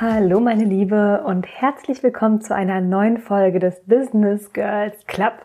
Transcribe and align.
Hallo 0.00 0.40
meine 0.40 0.64
Liebe 0.64 1.24
und 1.26 1.46
herzlich 1.46 2.02
willkommen 2.02 2.40
zu 2.40 2.54
einer 2.54 2.80
neuen 2.80 3.18
Folge 3.18 3.58
des 3.58 3.84
Business 3.84 4.50
Girls 4.54 5.04
Club. 5.06 5.44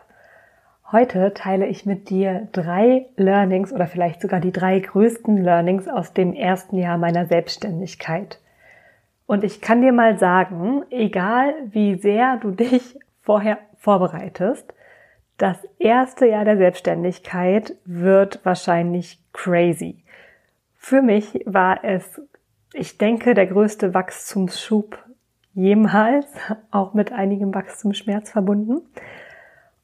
Heute 0.90 1.34
teile 1.34 1.66
ich 1.66 1.84
mit 1.84 2.08
dir 2.08 2.48
drei 2.52 3.04
Learnings 3.18 3.70
oder 3.70 3.86
vielleicht 3.86 4.22
sogar 4.22 4.40
die 4.40 4.52
drei 4.52 4.80
größten 4.80 5.36
Learnings 5.36 5.88
aus 5.88 6.14
dem 6.14 6.32
ersten 6.32 6.78
Jahr 6.78 6.96
meiner 6.96 7.26
Selbstständigkeit. 7.26 8.40
Und 9.26 9.44
ich 9.44 9.60
kann 9.60 9.82
dir 9.82 9.92
mal 9.92 10.18
sagen, 10.18 10.84
egal 10.88 11.52
wie 11.66 11.96
sehr 11.96 12.38
du 12.38 12.52
dich 12.52 12.98
vorher 13.20 13.58
vorbereitest, 13.76 14.72
das 15.36 15.58
erste 15.78 16.28
Jahr 16.28 16.46
der 16.46 16.56
Selbstständigkeit 16.56 17.74
wird 17.84 18.42
wahrscheinlich 18.42 19.20
crazy. 19.34 20.02
Für 20.76 21.02
mich 21.02 21.42
war 21.44 21.84
es, 21.84 22.22
ich 22.72 22.98
denke, 22.98 23.34
der 23.34 23.46
größte 23.46 23.94
Wachstumsschub 23.94 24.98
jemals, 25.54 26.26
auch 26.70 26.92
mit 26.94 27.12
einigem 27.12 27.54
Wachstumsschmerz 27.54 28.30
verbunden. 28.30 28.82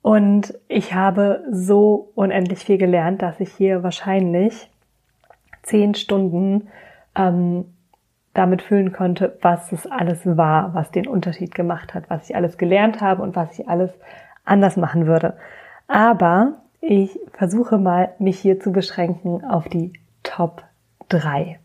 Und 0.02 0.58
ich 0.68 0.94
habe 0.94 1.44
so 1.50 2.10
unendlich 2.14 2.60
viel 2.60 2.76
gelernt, 2.76 3.22
dass 3.22 3.40
ich 3.40 3.52
hier 3.52 3.82
wahrscheinlich 3.82 4.70
zehn 5.62 5.94
Stunden 5.94 6.68
ähm, 7.14 7.66
damit 8.34 8.62
füllen 8.62 8.92
konnte, 8.92 9.38
was 9.42 9.72
es 9.72 9.86
alles 9.86 10.20
war, 10.24 10.74
was 10.74 10.90
den 10.90 11.06
Unterschied 11.06 11.54
gemacht 11.54 11.94
hat, 11.94 12.10
was 12.10 12.28
ich 12.28 12.36
alles 12.36 12.58
gelernt 12.58 13.00
habe 13.00 13.22
und 13.22 13.36
was 13.36 13.58
ich 13.58 13.68
alles 13.68 13.90
anders 14.44 14.76
machen 14.76 15.06
würde. 15.06 15.36
Aber 15.86 16.62
ich 16.80 17.18
versuche 17.32 17.78
mal, 17.78 18.14
mich 18.18 18.40
hier 18.40 18.58
zu 18.58 18.72
beschränken 18.72 19.44
auf 19.44 19.68
die 19.68 19.92
Top 20.22 20.64
3. 21.08 21.60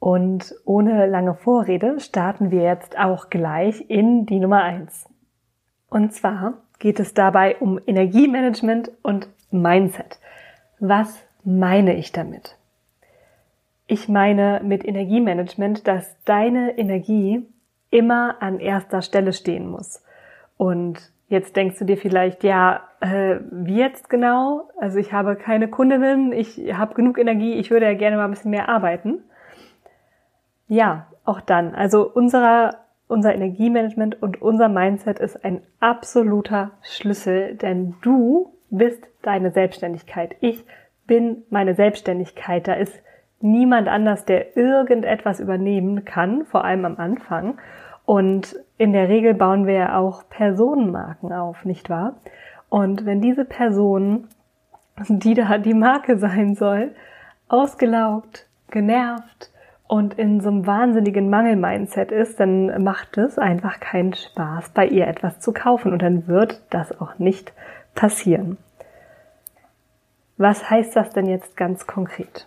Und 0.00 0.54
ohne 0.64 1.06
lange 1.06 1.34
Vorrede 1.34 1.98
starten 2.00 2.50
wir 2.50 2.62
jetzt 2.62 2.98
auch 2.98 3.30
gleich 3.30 3.84
in 3.88 4.26
die 4.26 4.38
Nummer 4.38 4.62
1. 4.62 5.08
Und 5.90 6.12
zwar 6.12 6.54
geht 6.78 7.00
es 7.00 7.14
dabei 7.14 7.56
um 7.56 7.80
Energiemanagement 7.86 8.92
und 9.02 9.28
Mindset. 9.50 10.20
Was 10.78 11.18
meine 11.44 11.96
ich 11.96 12.12
damit? 12.12 12.56
Ich 13.86 14.08
meine 14.08 14.60
mit 14.62 14.84
Energiemanagement, 14.86 15.88
dass 15.88 16.22
deine 16.24 16.78
Energie 16.78 17.46
immer 17.90 18.40
an 18.40 18.60
erster 18.60 19.02
Stelle 19.02 19.32
stehen 19.32 19.66
muss. 19.66 20.04
Und 20.56 21.10
jetzt 21.28 21.56
denkst 21.56 21.78
du 21.78 21.84
dir 21.86 21.96
vielleicht, 21.96 22.44
ja, 22.44 22.82
äh, 23.00 23.36
wie 23.50 23.78
jetzt 23.78 24.10
genau? 24.10 24.68
Also 24.78 24.98
ich 24.98 25.12
habe 25.12 25.36
keine 25.36 25.68
Kundinnen, 25.68 26.32
ich 26.32 26.58
habe 26.74 26.94
genug 26.94 27.18
Energie, 27.18 27.54
ich 27.54 27.70
würde 27.70 27.86
ja 27.86 27.94
gerne 27.94 28.16
mal 28.16 28.26
ein 28.26 28.30
bisschen 28.30 28.50
mehr 28.50 28.68
arbeiten. 28.68 29.22
Ja, 30.68 31.06
auch 31.24 31.40
dann. 31.40 31.74
Also 31.74 32.08
unserer, 32.08 32.76
unser 33.08 33.34
Energiemanagement 33.34 34.22
und 34.22 34.40
unser 34.40 34.68
Mindset 34.68 35.18
ist 35.18 35.44
ein 35.44 35.62
absoluter 35.80 36.72
Schlüssel, 36.82 37.56
denn 37.56 37.96
du 38.02 38.52
bist 38.70 39.02
deine 39.22 39.50
Selbstständigkeit. 39.50 40.36
Ich 40.40 40.64
bin 41.06 41.42
meine 41.50 41.74
Selbstständigkeit. 41.74 42.68
Da 42.68 42.74
ist 42.74 42.94
niemand 43.40 43.88
anders, 43.88 44.24
der 44.24 44.56
irgendetwas 44.56 45.40
übernehmen 45.40 46.04
kann, 46.04 46.44
vor 46.44 46.64
allem 46.64 46.84
am 46.84 46.96
Anfang. 46.96 47.58
Und 48.04 48.56
in 48.76 48.92
der 48.92 49.08
Regel 49.08 49.34
bauen 49.34 49.66
wir 49.66 49.74
ja 49.74 49.98
auch 49.98 50.28
Personenmarken 50.28 51.32
auf, 51.32 51.64
nicht 51.64 51.90
wahr? 51.90 52.16
Und 52.68 53.06
wenn 53.06 53.20
diese 53.20 53.44
Person, 53.44 54.28
die 55.08 55.34
da 55.34 55.58
die 55.58 55.74
Marke 55.74 56.18
sein 56.18 56.54
soll, 56.54 56.94
ausgelaugt, 57.48 58.46
genervt 58.70 59.50
und 59.88 60.14
in 60.18 60.40
so 60.40 60.50
einem 60.50 60.66
wahnsinnigen 60.66 61.30
Mangel-Mindset 61.30 62.12
ist, 62.12 62.38
dann 62.38 62.84
macht 62.84 63.16
es 63.16 63.38
einfach 63.38 63.80
keinen 63.80 64.12
Spaß, 64.12 64.68
bei 64.70 64.86
ihr 64.86 65.08
etwas 65.08 65.40
zu 65.40 65.52
kaufen 65.52 65.92
und 65.92 66.02
dann 66.02 66.28
wird 66.28 66.62
das 66.70 67.00
auch 67.00 67.18
nicht 67.18 67.52
passieren. 67.94 68.58
Was 70.36 70.70
heißt 70.70 70.94
das 70.94 71.10
denn 71.10 71.26
jetzt 71.26 71.56
ganz 71.56 71.86
konkret? 71.86 72.46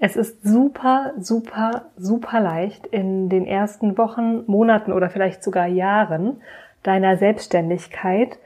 Es 0.00 0.16
ist 0.16 0.42
super, 0.42 1.12
super, 1.18 1.86
super 1.96 2.40
leicht 2.40 2.86
in 2.86 3.28
den 3.28 3.46
ersten 3.46 3.96
Wochen, 3.96 4.44
Monaten 4.46 4.92
oder 4.92 5.08
vielleicht 5.08 5.44
sogar 5.44 5.66
Jahren 5.66 6.40
deiner 6.82 7.16
Selbstständigkeit 7.16 8.38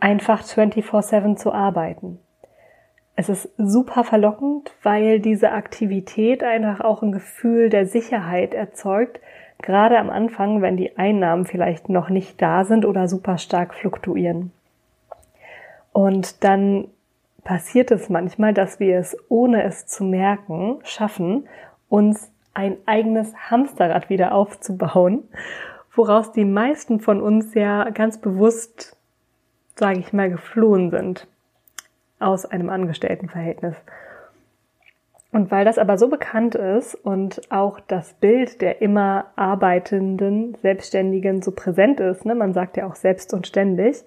einfach 0.00 0.42
24/7 0.42 1.36
zu 1.36 1.52
arbeiten. 1.52 2.20
Es 3.20 3.28
ist 3.28 3.50
super 3.58 4.02
verlockend, 4.02 4.72
weil 4.82 5.20
diese 5.20 5.52
Aktivität 5.52 6.42
einfach 6.42 6.80
auch 6.80 7.02
ein 7.02 7.12
Gefühl 7.12 7.68
der 7.68 7.84
Sicherheit 7.84 8.54
erzeugt, 8.54 9.20
gerade 9.60 9.98
am 9.98 10.08
Anfang, 10.08 10.62
wenn 10.62 10.78
die 10.78 10.96
Einnahmen 10.96 11.44
vielleicht 11.44 11.90
noch 11.90 12.08
nicht 12.08 12.40
da 12.40 12.64
sind 12.64 12.86
oder 12.86 13.08
super 13.08 13.36
stark 13.36 13.74
fluktuieren. 13.74 14.52
Und 15.92 16.44
dann 16.44 16.88
passiert 17.44 17.90
es 17.90 18.08
manchmal, 18.08 18.54
dass 18.54 18.80
wir 18.80 18.98
es, 18.98 19.14
ohne 19.28 19.64
es 19.64 19.84
zu 19.86 20.02
merken, 20.02 20.78
schaffen, 20.84 21.46
uns 21.90 22.32
ein 22.54 22.78
eigenes 22.86 23.34
Hamsterrad 23.50 24.08
wieder 24.08 24.32
aufzubauen, 24.32 25.24
woraus 25.94 26.32
die 26.32 26.46
meisten 26.46 27.00
von 27.00 27.20
uns 27.20 27.52
ja 27.52 27.90
ganz 27.90 28.16
bewusst, 28.16 28.96
sage 29.76 29.98
ich 29.98 30.14
mal, 30.14 30.30
geflohen 30.30 30.90
sind 30.90 31.26
aus 32.20 32.46
einem 32.46 32.70
Angestelltenverhältnis. 32.70 33.74
Und 35.32 35.50
weil 35.50 35.64
das 35.64 35.78
aber 35.78 35.96
so 35.96 36.08
bekannt 36.08 36.54
ist 36.56 36.94
und 36.94 37.40
auch 37.50 37.78
das 37.80 38.14
Bild 38.14 38.60
der 38.60 38.82
immer 38.82 39.26
arbeitenden 39.36 40.56
Selbstständigen 40.56 41.40
so 41.40 41.52
präsent 41.52 42.00
ist, 42.00 42.24
ne, 42.24 42.34
man 42.34 42.52
sagt 42.52 42.76
ja 42.76 42.86
auch 42.86 42.96
selbst 42.96 43.32
und 43.32 43.46
ständig, 43.46 44.04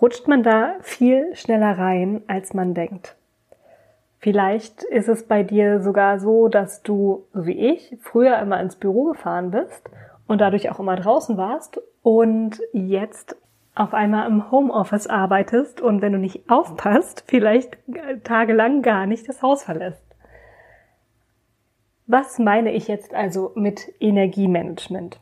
rutscht 0.00 0.28
man 0.28 0.42
da 0.42 0.76
viel 0.80 1.34
schneller 1.34 1.76
rein, 1.76 2.22
als 2.28 2.54
man 2.54 2.74
denkt. 2.74 3.16
Vielleicht 4.18 4.82
ist 4.84 5.08
es 5.08 5.24
bei 5.24 5.42
dir 5.42 5.80
sogar 5.80 6.20
so, 6.20 6.48
dass 6.48 6.82
du, 6.82 7.24
so 7.32 7.46
wie 7.46 7.72
ich, 7.72 7.96
früher 8.00 8.38
immer 8.38 8.60
ins 8.60 8.76
Büro 8.76 9.04
gefahren 9.04 9.50
bist 9.50 9.90
und 10.26 10.40
dadurch 10.40 10.70
auch 10.70 10.78
immer 10.78 10.96
draußen 10.96 11.36
warst 11.36 11.80
und 12.02 12.60
jetzt 12.72 13.36
auf 13.80 13.94
einmal 13.94 14.28
im 14.28 14.50
Homeoffice 14.50 15.06
arbeitest 15.06 15.80
und 15.80 16.02
wenn 16.02 16.12
du 16.12 16.18
nicht 16.18 16.50
aufpasst, 16.50 17.24
vielleicht 17.26 17.78
tagelang 18.24 18.82
gar 18.82 19.06
nicht 19.06 19.26
das 19.28 19.42
Haus 19.42 19.64
verlässt. 19.64 20.04
Was 22.06 22.38
meine 22.38 22.72
ich 22.72 22.88
jetzt 22.88 23.14
also 23.14 23.52
mit 23.54 23.92
Energiemanagement? 23.98 25.18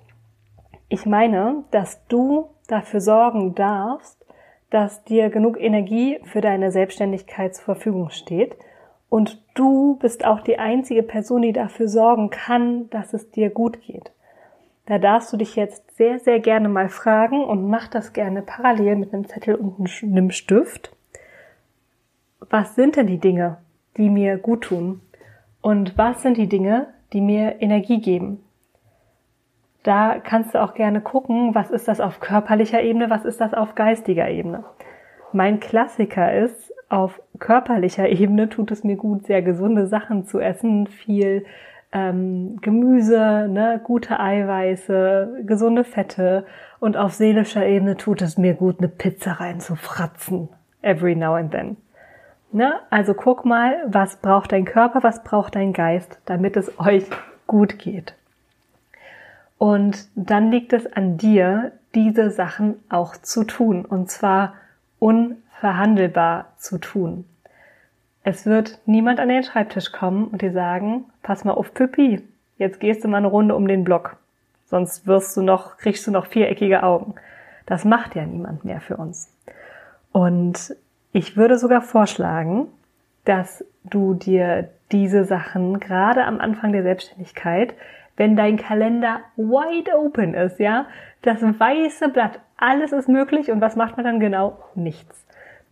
Ich 0.88 1.06
meine, 1.06 1.64
dass 1.70 2.04
du 2.08 2.48
dafür 2.66 3.00
sorgen 3.00 3.54
darfst, 3.54 4.26
dass 4.70 5.04
dir 5.04 5.30
genug 5.30 5.60
Energie 5.60 6.18
für 6.24 6.40
deine 6.40 6.72
Selbstständigkeit 6.72 7.54
zur 7.54 7.64
Verfügung 7.64 8.10
steht. 8.10 8.56
Und 9.08 9.42
du 9.54 9.96
bist 10.00 10.24
auch 10.24 10.40
die 10.40 10.58
einzige 10.58 11.02
Person, 11.02 11.42
die 11.42 11.52
dafür 11.52 11.88
sorgen 11.88 12.30
kann, 12.30 12.90
dass 12.90 13.14
es 13.14 13.30
dir 13.30 13.50
gut 13.50 13.80
geht. 13.82 14.10
Da 14.88 14.98
darfst 14.98 15.32
du 15.32 15.36
dich 15.36 15.54
jetzt 15.54 15.96
sehr, 15.96 16.18
sehr 16.18 16.40
gerne 16.40 16.68
mal 16.68 16.88
fragen 16.88 17.44
und 17.44 17.68
mach 17.68 17.88
das 17.88 18.12
gerne 18.12 18.42
parallel 18.42 18.96
mit 18.96 19.12
einem 19.12 19.28
Zettel 19.28 19.54
und 19.54 19.88
einem 20.02 20.30
Stift. 20.30 20.96
Was 22.50 22.74
sind 22.74 22.96
denn 22.96 23.06
die 23.06 23.18
Dinge, 23.18 23.58
die 23.96 24.10
mir 24.10 24.38
gut 24.38 24.62
tun? 24.62 25.00
Und 25.60 25.96
was 25.98 26.22
sind 26.22 26.36
die 26.36 26.48
Dinge, 26.48 26.88
die 27.12 27.20
mir 27.20 27.60
Energie 27.60 28.00
geben? 28.00 28.42
da 29.88 30.18
kannst 30.22 30.54
du 30.54 30.62
auch 30.62 30.74
gerne 30.74 31.00
gucken, 31.00 31.54
was 31.54 31.70
ist 31.70 31.88
das 31.88 31.98
auf 31.98 32.20
körperlicher 32.20 32.82
Ebene, 32.82 33.08
was 33.08 33.24
ist 33.24 33.40
das 33.40 33.54
auf 33.54 33.74
geistiger 33.74 34.28
Ebene. 34.28 34.64
Mein 35.32 35.60
Klassiker 35.60 36.30
ist, 36.30 36.74
auf 36.90 37.22
körperlicher 37.38 38.06
Ebene 38.06 38.50
tut 38.50 38.70
es 38.70 38.84
mir 38.84 38.96
gut, 38.96 39.24
sehr 39.24 39.40
gesunde 39.40 39.86
Sachen 39.86 40.26
zu 40.26 40.40
essen, 40.40 40.86
viel 40.88 41.46
ähm, 41.92 42.58
Gemüse, 42.60 43.48
ne, 43.48 43.80
gute 43.82 44.20
Eiweiße, 44.20 45.42
gesunde 45.46 45.84
Fette 45.84 46.44
und 46.80 46.96
auf 46.96 47.14
seelischer 47.14 47.66
Ebene 47.66 47.96
tut 47.96 48.22
es 48.22 48.38
mir 48.38 48.54
gut, 48.54 48.78
eine 48.78 48.88
Pizza 48.88 49.32
reinzufratzen. 49.32 50.48
Every 50.82 51.16
now 51.16 51.34
and 51.34 51.50
then. 51.50 51.76
Ne? 52.52 52.74
Also 52.90 53.14
guck 53.14 53.44
mal, 53.44 53.82
was 53.86 54.16
braucht 54.16 54.52
dein 54.52 54.64
Körper, 54.64 55.02
was 55.02 55.22
braucht 55.22 55.54
dein 55.54 55.72
Geist, 55.72 56.18
damit 56.24 56.56
es 56.56 56.78
euch 56.78 57.04
gut 57.46 57.78
geht. 57.78 58.14
Und 59.58 60.08
dann 60.14 60.50
liegt 60.50 60.72
es 60.72 60.90
an 60.90 61.18
dir, 61.18 61.72
diese 61.94 62.30
Sachen 62.30 62.76
auch 62.88 63.16
zu 63.16 63.44
tun. 63.44 63.84
Und 63.84 64.08
zwar 64.08 64.54
unverhandelbar 64.98 66.52
zu 66.56 66.78
tun. 66.78 67.24
Es 68.30 68.44
wird 68.44 68.78
niemand 68.84 69.20
an 69.20 69.30
den 69.30 69.42
Schreibtisch 69.42 69.90
kommen 69.90 70.26
und 70.26 70.42
dir 70.42 70.52
sagen, 70.52 71.06
pass 71.22 71.46
mal 71.46 71.54
auf 71.54 71.72
Püppi, 71.72 72.20
jetzt 72.58 72.78
gehst 72.78 73.02
du 73.02 73.08
mal 73.08 73.16
eine 73.16 73.28
Runde 73.28 73.54
um 73.56 73.66
den 73.66 73.84
Block. 73.84 74.18
Sonst 74.66 75.06
wirst 75.06 75.34
du 75.34 75.40
noch, 75.40 75.78
kriegst 75.78 76.06
du 76.06 76.10
noch 76.10 76.26
viereckige 76.26 76.82
Augen. 76.82 77.14
Das 77.64 77.86
macht 77.86 78.16
ja 78.16 78.26
niemand 78.26 78.66
mehr 78.66 78.82
für 78.82 78.98
uns. 78.98 79.34
Und 80.12 80.76
ich 81.12 81.38
würde 81.38 81.56
sogar 81.56 81.80
vorschlagen, 81.80 82.68
dass 83.24 83.64
du 83.84 84.12
dir 84.12 84.68
diese 84.92 85.24
Sachen 85.24 85.80
gerade 85.80 86.24
am 86.24 86.38
Anfang 86.38 86.72
der 86.72 86.82
Selbstständigkeit, 86.82 87.72
wenn 88.18 88.36
dein 88.36 88.58
Kalender 88.58 89.20
wide 89.36 89.98
open 89.98 90.34
ist, 90.34 90.60
ja, 90.60 90.84
das 91.22 91.40
weiße 91.40 92.10
Blatt, 92.10 92.40
alles 92.58 92.92
ist 92.92 93.08
möglich 93.08 93.50
und 93.50 93.62
was 93.62 93.74
macht 93.74 93.96
man 93.96 94.04
dann 94.04 94.20
genau? 94.20 94.58
Nichts. 94.74 95.24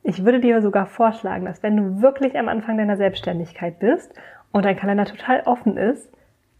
Ich 0.08 0.24
würde 0.24 0.38
dir 0.38 0.62
sogar 0.62 0.86
vorschlagen, 0.86 1.46
dass 1.46 1.64
wenn 1.64 1.76
du 1.76 2.00
wirklich 2.00 2.38
am 2.38 2.48
Anfang 2.48 2.78
deiner 2.78 2.96
Selbstständigkeit 2.96 3.80
bist 3.80 4.14
und 4.52 4.64
dein 4.64 4.76
Kalender 4.76 5.04
total 5.04 5.42
offen 5.46 5.76
ist, 5.76 6.08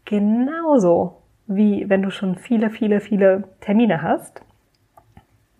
genauso 0.05 1.23
wie 1.47 1.89
wenn 1.89 2.03
du 2.03 2.11
schon 2.11 2.35
viele, 2.35 2.71
viele, 2.71 2.99
viele 2.99 3.45
Termine 3.61 4.03
hast, 4.03 4.43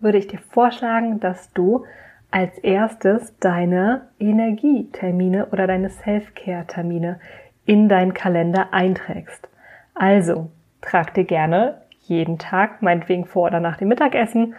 würde 0.01 0.17
ich 0.17 0.27
dir 0.27 0.37
vorschlagen, 0.37 1.21
dass 1.21 1.53
du 1.53 1.85
als 2.29 2.57
erstes 2.57 3.39
deine 3.39 4.09
Energietermine 4.19 5.45
oder 5.53 5.65
deine 5.65 5.89
Self-Care-Termine 5.89 7.21
in 7.65 7.87
deinen 7.87 8.13
Kalender 8.13 8.73
einträgst. 8.73 9.47
Also, 9.95 10.51
trag 10.81 11.13
dir 11.13 11.23
gerne 11.23 11.83
jeden 12.01 12.37
Tag, 12.37 12.81
meinetwegen 12.81 13.23
vor 13.23 13.47
oder 13.47 13.61
nach 13.61 13.77
dem 13.77 13.87
Mittagessen, 13.87 14.55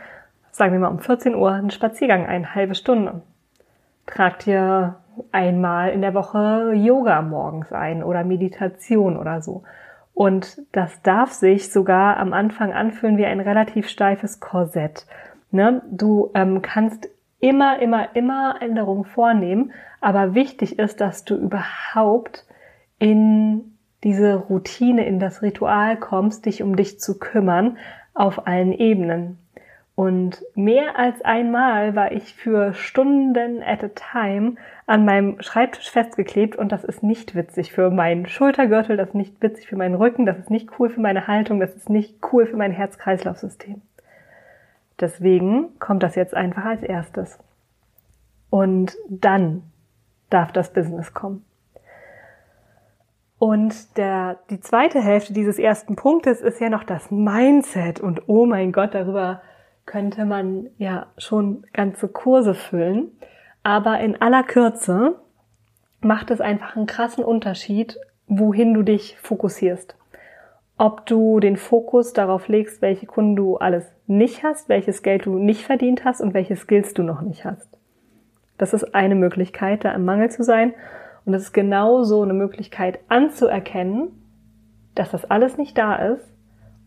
sagen 0.58 0.72
wir 0.72 0.80
mal 0.80 0.88
um 0.88 0.98
14 0.98 1.34
Uhr, 1.34 1.52
einen 1.52 1.70
Spaziergang 1.70 2.26
ein, 2.26 2.54
halbe 2.54 2.74
Stunde. 2.74 3.22
Trag 4.06 4.40
dir 4.40 4.96
einmal 5.32 5.90
in 5.90 6.02
der 6.02 6.14
Woche 6.14 6.72
Yoga 6.74 7.22
morgens 7.22 7.72
ein 7.72 8.02
oder 8.02 8.24
Meditation 8.24 9.16
oder 9.16 9.40
so. 9.40 9.62
Und 10.14 10.60
das 10.72 11.00
darf 11.02 11.30
sich 11.30 11.72
sogar 11.72 12.16
am 12.16 12.32
Anfang 12.32 12.72
anfühlen 12.72 13.18
wie 13.18 13.26
ein 13.26 13.40
relativ 13.40 13.88
steifes 13.88 14.40
Korsett. 14.40 15.06
Ne? 15.52 15.82
Du 15.90 16.30
ähm, 16.34 16.60
kannst 16.60 17.08
immer, 17.38 17.80
immer, 17.80 18.16
immer 18.16 18.56
Änderungen 18.60 19.04
vornehmen, 19.04 19.72
aber 20.00 20.34
wichtig 20.34 20.78
ist, 20.78 21.00
dass 21.00 21.24
du 21.24 21.36
überhaupt 21.36 22.46
in 22.98 23.76
diese 24.02 24.34
Routine, 24.34 25.06
in 25.06 25.20
das 25.20 25.42
Ritual 25.42 25.96
kommst, 25.96 26.46
dich 26.46 26.62
um 26.62 26.74
dich 26.74 26.98
zu 26.98 27.18
kümmern 27.18 27.76
auf 28.12 28.46
allen 28.48 28.72
Ebenen. 28.72 29.38
Und 29.98 30.44
mehr 30.54 30.96
als 30.96 31.22
einmal 31.22 31.96
war 31.96 32.12
ich 32.12 32.32
für 32.32 32.72
Stunden 32.72 33.64
at 33.64 33.82
a 33.82 33.88
time 33.88 34.54
an 34.86 35.04
meinem 35.04 35.42
Schreibtisch 35.42 35.90
festgeklebt 35.90 36.54
und 36.54 36.70
das 36.70 36.84
ist 36.84 37.02
nicht 37.02 37.34
witzig 37.34 37.72
für 37.72 37.90
meinen 37.90 38.26
Schultergürtel, 38.26 38.96
das 38.96 39.08
ist 39.08 39.16
nicht 39.16 39.42
witzig 39.42 39.66
für 39.66 39.74
meinen 39.74 39.96
Rücken, 39.96 40.24
das 40.24 40.38
ist 40.38 40.50
nicht 40.50 40.70
cool 40.78 40.88
für 40.88 41.00
meine 41.00 41.26
Haltung, 41.26 41.58
das 41.58 41.74
ist 41.74 41.90
nicht 41.90 42.14
cool 42.30 42.46
für 42.46 42.56
mein 42.56 42.70
Herz-Kreislauf-System. 42.70 43.82
Deswegen 45.00 45.76
kommt 45.80 46.04
das 46.04 46.14
jetzt 46.14 46.32
einfach 46.32 46.64
als 46.64 46.84
erstes. 46.84 47.36
Und 48.50 48.96
dann 49.08 49.64
darf 50.30 50.52
das 50.52 50.72
Business 50.72 51.12
kommen. 51.12 51.44
Und 53.40 53.96
der, 53.96 54.38
die 54.48 54.60
zweite 54.60 55.00
Hälfte 55.00 55.32
dieses 55.32 55.58
ersten 55.58 55.96
Punktes 55.96 56.40
ist 56.40 56.60
ja 56.60 56.68
noch 56.68 56.84
das 56.84 57.10
Mindset. 57.10 57.98
Und 57.98 58.28
oh 58.28 58.46
mein 58.46 58.70
Gott, 58.70 58.94
darüber 58.94 59.42
könnte 59.88 60.26
man 60.26 60.68
ja 60.76 61.06
schon 61.16 61.64
ganze 61.72 62.08
Kurse 62.08 62.54
füllen. 62.54 63.10
Aber 63.62 63.98
in 64.00 64.20
aller 64.20 64.44
Kürze 64.44 65.16
macht 66.00 66.30
es 66.30 66.40
einfach 66.40 66.76
einen 66.76 66.86
krassen 66.86 67.24
Unterschied, 67.24 67.98
wohin 68.28 68.74
du 68.74 68.82
dich 68.82 69.16
fokussierst. 69.20 69.96
Ob 70.76 71.06
du 71.06 71.40
den 71.40 71.56
Fokus 71.56 72.12
darauf 72.12 72.48
legst, 72.48 72.82
welche 72.82 73.06
Kunden 73.06 73.34
du 73.34 73.56
alles 73.56 73.90
nicht 74.06 74.44
hast, 74.44 74.68
welches 74.68 75.02
Geld 75.02 75.24
du 75.26 75.38
nicht 75.38 75.64
verdient 75.64 76.04
hast 76.04 76.20
und 76.20 76.34
welche 76.34 76.54
Skills 76.54 76.92
du 76.92 77.02
noch 77.02 77.22
nicht 77.22 77.44
hast. 77.44 77.68
Das 78.58 78.74
ist 78.74 78.94
eine 78.94 79.14
Möglichkeit, 79.14 79.84
da 79.84 79.92
im 79.92 80.04
Mangel 80.04 80.30
zu 80.30 80.44
sein. 80.44 80.74
Und 81.24 81.32
es 81.32 81.44
ist 81.44 81.52
genauso 81.52 82.22
eine 82.22 82.34
Möglichkeit 82.34 83.00
anzuerkennen, 83.08 84.10
dass 84.94 85.10
das 85.10 85.24
alles 85.24 85.56
nicht 85.56 85.78
da 85.78 85.96
ist 85.96 86.37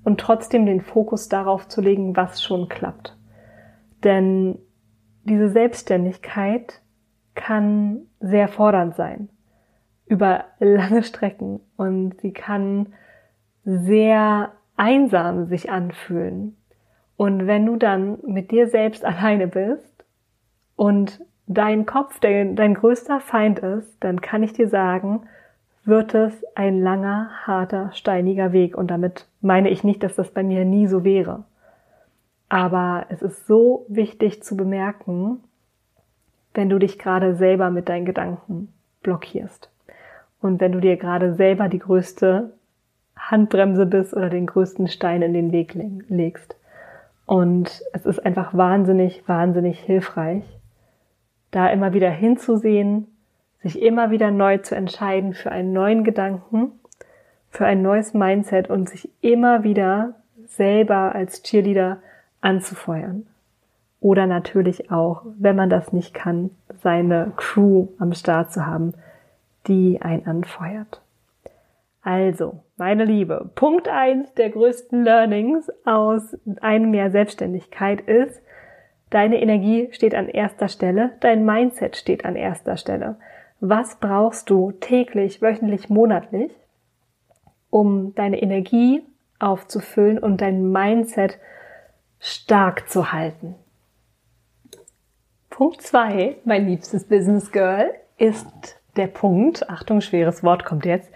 und 0.03 0.19
trotzdem 0.19 0.65
den 0.65 0.81
Fokus 0.81 1.29
darauf 1.29 1.67
zu 1.67 1.81
legen, 1.81 2.15
was 2.15 2.43
schon 2.43 2.69
klappt. 2.69 3.17
Denn 4.03 4.57
diese 5.23 5.49
Selbstständigkeit 5.49 6.81
kann 7.35 8.07
sehr 8.19 8.47
fordernd 8.47 8.95
sein 8.95 9.29
über 10.05 10.45
lange 10.59 11.03
Strecken 11.03 11.61
und 11.77 12.19
sie 12.19 12.33
kann 12.33 12.93
sehr 13.63 14.51
einsam 14.75 15.45
sich 15.45 15.69
anfühlen. 15.69 16.57
Und 17.15 17.47
wenn 17.47 17.65
du 17.65 17.75
dann 17.75 18.17
mit 18.25 18.51
dir 18.51 18.67
selbst 18.67 19.05
alleine 19.05 19.47
bist 19.47 20.03
und 20.75 21.23
dein 21.47 21.85
Kopf 21.85 22.19
dein, 22.19 22.55
dein 22.55 22.73
größter 22.73 23.19
Feind 23.19 23.59
ist, 23.59 24.03
dann 24.03 24.21
kann 24.21 24.43
ich 24.43 24.53
dir 24.53 24.67
sagen, 24.67 25.27
wird 25.83 26.13
es 26.13 26.33
ein 26.55 26.81
langer, 26.81 27.29
harter, 27.45 27.91
steiniger 27.93 28.51
Weg. 28.51 28.77
Und 28.77 28.91
damit 28.91 29.27
meine 29.41 29.69
ich 29.69 29.83
nicht, 29.83 30.03
dass 30.03 30.15
das 30.15 30.31
bei 30.31 30.43
mir 30.43 30.65
nie 30.65 30.87
so 30.87 31.03
wäre. 31.03 31.43
Aber 32.49 33.05
es 33.09 33.21
ist 33.21 33.47
so 33.47 33.85
wichtig 33.87 34.43
zu 34.43 34.57
bemerken, 34.57 35.39
wenn 36.53 36.69
du 36.69 36.79
dich 36.79 36.99
gerade 36.99 37.35
selber 37.35 37.69
mit 37.69 37.89
deinen 37.89 38.05
Gedanken 38.05 38.73
blockierst. 39.01 39.69
Und 40.41 40.59
wenn 40.59 40.71
du 40.71 40.79
dir 40.79 40.97
gerade 40.97 41.33
selber 41.33 41.69
die 41.69 41.79
größte 41.79 42.51
Handbremse 43.15 43.85
bist 43.85 44.13
oder 44.13 44.29
den 44.29 44.47
größten 44.47 44.87
Stein 44.87 45.21
in 45.21 45.33
den 45.33 45.51
Weg 45.51 45.77
legst. 46.09 46.55
Und 47.25 47.81
es 47.93 48.05
ist 48.05 48.19
einfach 48.25 48.55
wahnsinnig, 48.55 49.27
wahnsinnig 49.27 49.79
hilfreich, 49.79 50.43
da 51.51 51.69
immer 51.69 51.93
wieder 51.93 52.09
hinzusehen, 52.09 53.07
sich 53.63 53.81
immer 53.81 54.11
wieder 54.11 54.31
neu 54.31 54.57
zu 54.57 54.75
entscheiden 54.75 55.33
für 55.33 55.51
einen 55.51 55.73
neuen 55.73 56.03
Gedanken, 56.03 56.71
für 57.49 57.65
ein 57.65 57.81
neues 57.81 58.13
Mindset 58.13 58.69
und 58.69 58.89
sich 58.89 59.09
immer 59.21 59.63
wieder 59.63 60.15
selber 60.47 61.13
als 61.13 61.43
Cheerleader 61.43 61.97
anzufeuern. 62.41 63.27
Oder 63.99 64.25
natürlich 64.25 64.89
auch, 64.91 65.23
wenn 65.37 65.55
man 65.55 65.69
das 65.69 65.93
nicht 65.93 66.13
kann, 66.13 66.49
seine 66.81 67.33
Crew 67.35 67.87
am 67.99 68.13
Start 68.13 68.51
zu 68.51 68.65
haben, 68.65 68.93
die 69.67 70.01
einen 70.01 70.25
anfeuert. 70.25 71.01
Also, 72.01 72.63
meine 72.77 73.05
Liebe, 73.05 73.51
Punkt 73.53 73.87
eins 73.87 74.33
der 74.33 74.49
größten 74.49 75.03
Learnings 75.03 75.71
aus 75.85 76.35
einem 76.61 76.95
Jahr 76.95 77.11
Selbstständigkeit 77.11 78.01
ist, 78.01 78.41
deine 79.11 79.39
Energie 79.39 79.89
steht 79.91 80.15
an 80.15 80.27
erster 80.27 80.67
Stelle, 80.67 81.11
dein 81.19 81.45
Mindset 81.45 81.95
steht 81.95 82.25
an 82.25 82.35
erster 82.35 82.77
Stelle. 82.77 83.17
Was 83.63 83.97
brauchst 83.97 84.49
du 84.49 84.71
täglich, 84.71 85.39
wöchentlich, 85.39 85.87
monatlich, 85.87 86.51
um 87.69 88.15
deine 88.15 88.41
Energie 88.41 89.03
aufzufüllen 89.37 90.17
und 90.17 90.41
dein 90.41 90.71
Mindset 90.71 91.37
stark 92.19 92.89
zu 92.89 93.11
halten? 93.11 93.53
Punkt 95.51 95.83
zwei, 95.83 96.37
mein 96.43 96.67
liebstes 96.67 97.03
Business 97.03 97.51
Girl, 97.51 97.93
ist 98.17 98.81
der 98.95 99.05
Punkt, 99.05 99.69
Achtung, 99.69 100.01
schweres 100.01 100.43
Wort 100.43 100.65
kommt 100.65 100.87
jetzt, 100.87 101.11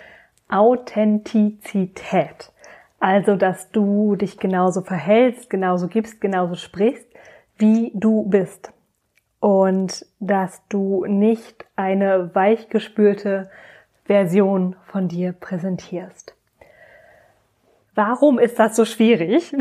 Authentizität. 0.47 2.51
Also, 2.99 3.37
dass 3.37 3.71
du 3.71 4.15
dich 4.15 4.37
genauso 4.37 4.81
verhältst, 4.81 5.49
genauso 5.49 5.87
gibst, 5.87 6.21
genauso 6.21 6.53
sprichst, 6.53 7.07
wie 7.57 7.91
du 7.95 8.21
bist 8.29 8.71
und 9.45 10.07
dass 10.19 10.67
du 10.69 11.05
nicht 11.05 11.67
eine 11.75 12.33
weichgespülte 12.33 13.51
Version 14.05 14.75
von 14.87 15.07
dir 15.07 15.33
präsentierst. 15.33 16.35
Warum 17.93 18.39
ist 18.39 18.57
das 18.57 18.75
so 18.75 18.85
schwierig? 18.85 19.55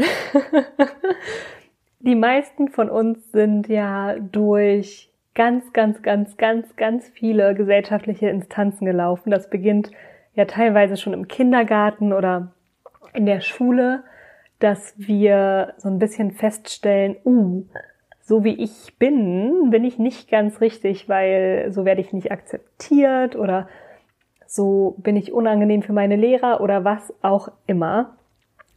Die 2.00 2.14
meisten 2.14 2.70
von 2.70 2.88
uns 2.88 3.30
sind 3.30 3.68
ja 3.68 4.14
durch 4.18 5.10
ganz, 5.34 5.70
ganz, 5.74 6.00
ganz, 6.00 6.38
ganz, 6.38 6.76
ganz 6.76 7.06
viele 7.10 7.54
gesellschaftliche 7.54 8.30
Instanzen 8.30 8.86
gelaufen. 8.86 9.30
Das 9.30 9.50
beginnt 9.50 9.90
ja 10.34 10.46
teilweise 10.46 10.96
schon 10.96 11.12
im 11.12 11.28
Kindergarten 11.28 12.14
oder 12.14 12.54
in 13.12 13.26
der 13.26 13.42
Schule, 13.42 14.02
dass 14.60 14.94
wir 14.96 15.74
so 15.76 15.90
ein 15.90 15.98
bisschen 15.98 16.30
feststellen, 16.32 17.16
uh, 17.26 17.66
so 18.24 18.42
wie 18.42 18.54
ich 18.54 18.98
bin, 18.98 19.68
bin 19.70 19.84
ich 19.84 19.98
nicht 19.98 20.30
ganz 20.30 20.60
richtig, 20.62 21.08
weil 21.08 21.70
so 21.70 21.84
werde 21.84 22.00
ich 22.00 22.12
nicht 22.12 22.32
akzeptiert 22.32 23.36
oder 23.36 23.68
so 24.46 24.96
bin 24.98 25.16
ich 25.16 25.32
unangenehm 25.32 25.82
für 25.82 25.92
meine 25.92 26.16
Lehrer 26.16 26.62
oder 26.62 26.84
was 26.84 27.12
auch 27.22 27.48
immer. 27.66 28.16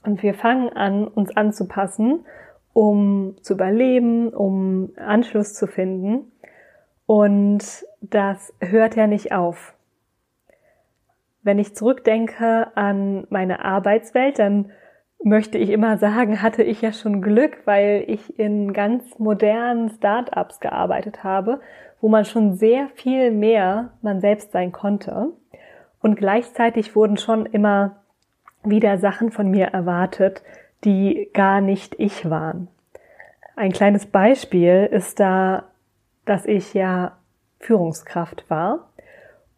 Und 0.04 0.22
wir 0.22 0.34
fangen 0.34 0.70
an, 0.70 1.08
uns 1.08 1.36
anzupassen, 1.36 2.26
um 2.74 3.36
zu 3.42 3.54
überleben, 3.54 4.30
um 4.30 4.92
Anschluss 4.98 5.54
zu 5.54 5.68
finden. 5.68 6.32
Und 7.06 7.86
das 8.02 8.54
hört 8.60 8.96
ja 8.98 9.08
nicht 9.08 9.32
auf. 9.32 9.76
Wenn 11.42 11.58
ich 11.58 11.74
zurückdenke 11.74 12.76
an 12.76 13.26
meine 13.30 13.64
Arbeitswelt, 13.64 14.40
dann 14.40 14.72
möchte 15.24 15.58
ich 15.58 15.70
immer 15.70 15.98
sagen, 15.98 16.42
hatte 16.42 16.64
ich 16.64 16.82
ja 16.82 16.94
schon 16.94 17.22
Glück, 17.22 17.60
weil 17.66 18.04
ich 18.08 18.40
in 18.40 18.74
ganz 18.74 19.20
modernen 19.20 19.90
Startups 19.90 20.60
gearbeitet 20.60 21.24
habe, 21.24 21.60
wo 22.02 22.10
man 22.10 22.26
schon 22.26 22.56
sehr 22.56 22.90
viel 22.96 23.32
mehr 23.32 23.92
man 24.02 24.22
selbst 24.22 24.52
sein 24.52 24.72
konnte. 24.72 25.32
Und 26.02 26.16
gleichzeitig 26.16 26.96
wurden 26.96 27.18
schon 27.18 27.46
immer 27.46 27.98
wieder 28.64 28.98
Sachen 28.98 29.32
von 29.32 29.50
mir 29.50 29.68
erwartet, 29.68 30.44
die 30.84 31.30
gar 31.34 31.62
nicht 31.62 31.96
ich 31.98 32.30
waren. 32.30 32.68
Ein 33.56 33.72
kleines 33.72 34.06
Beispiel 34.06 34.88
ist 34.92 35.20
da, 35.20 35.64
dass 36.26 36.46
ich 36.46 36.74
ja 36.74 37.18
Führungskraft 37.60 38.48
war. 38.50 38.90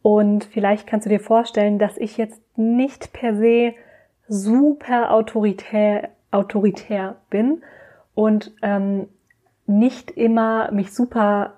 Und 0.01 0.45
vielleicht 0.45 0.87
kannst 0.87 1.05
du 1.05 1.09
dir 1.09 1.19
vorstellen, 1.19 1.79
dass 1.79 1.97
ich 1.97 2.15
jetzt 2.15 2.41
nicht 2.57 3.11
per 3.11 3.35
se 3.35 3.73
super 4.29 5.11
autoritär, 5.11 6.09
autoritär 6.31 7.17
bin 7.29 7.61
und 8.13 8.53
ähm, 8.61 9.07
nicht 9.65 10.11
immer 10.11 10.71
mich 10.71 10.93
super 10.93 11.55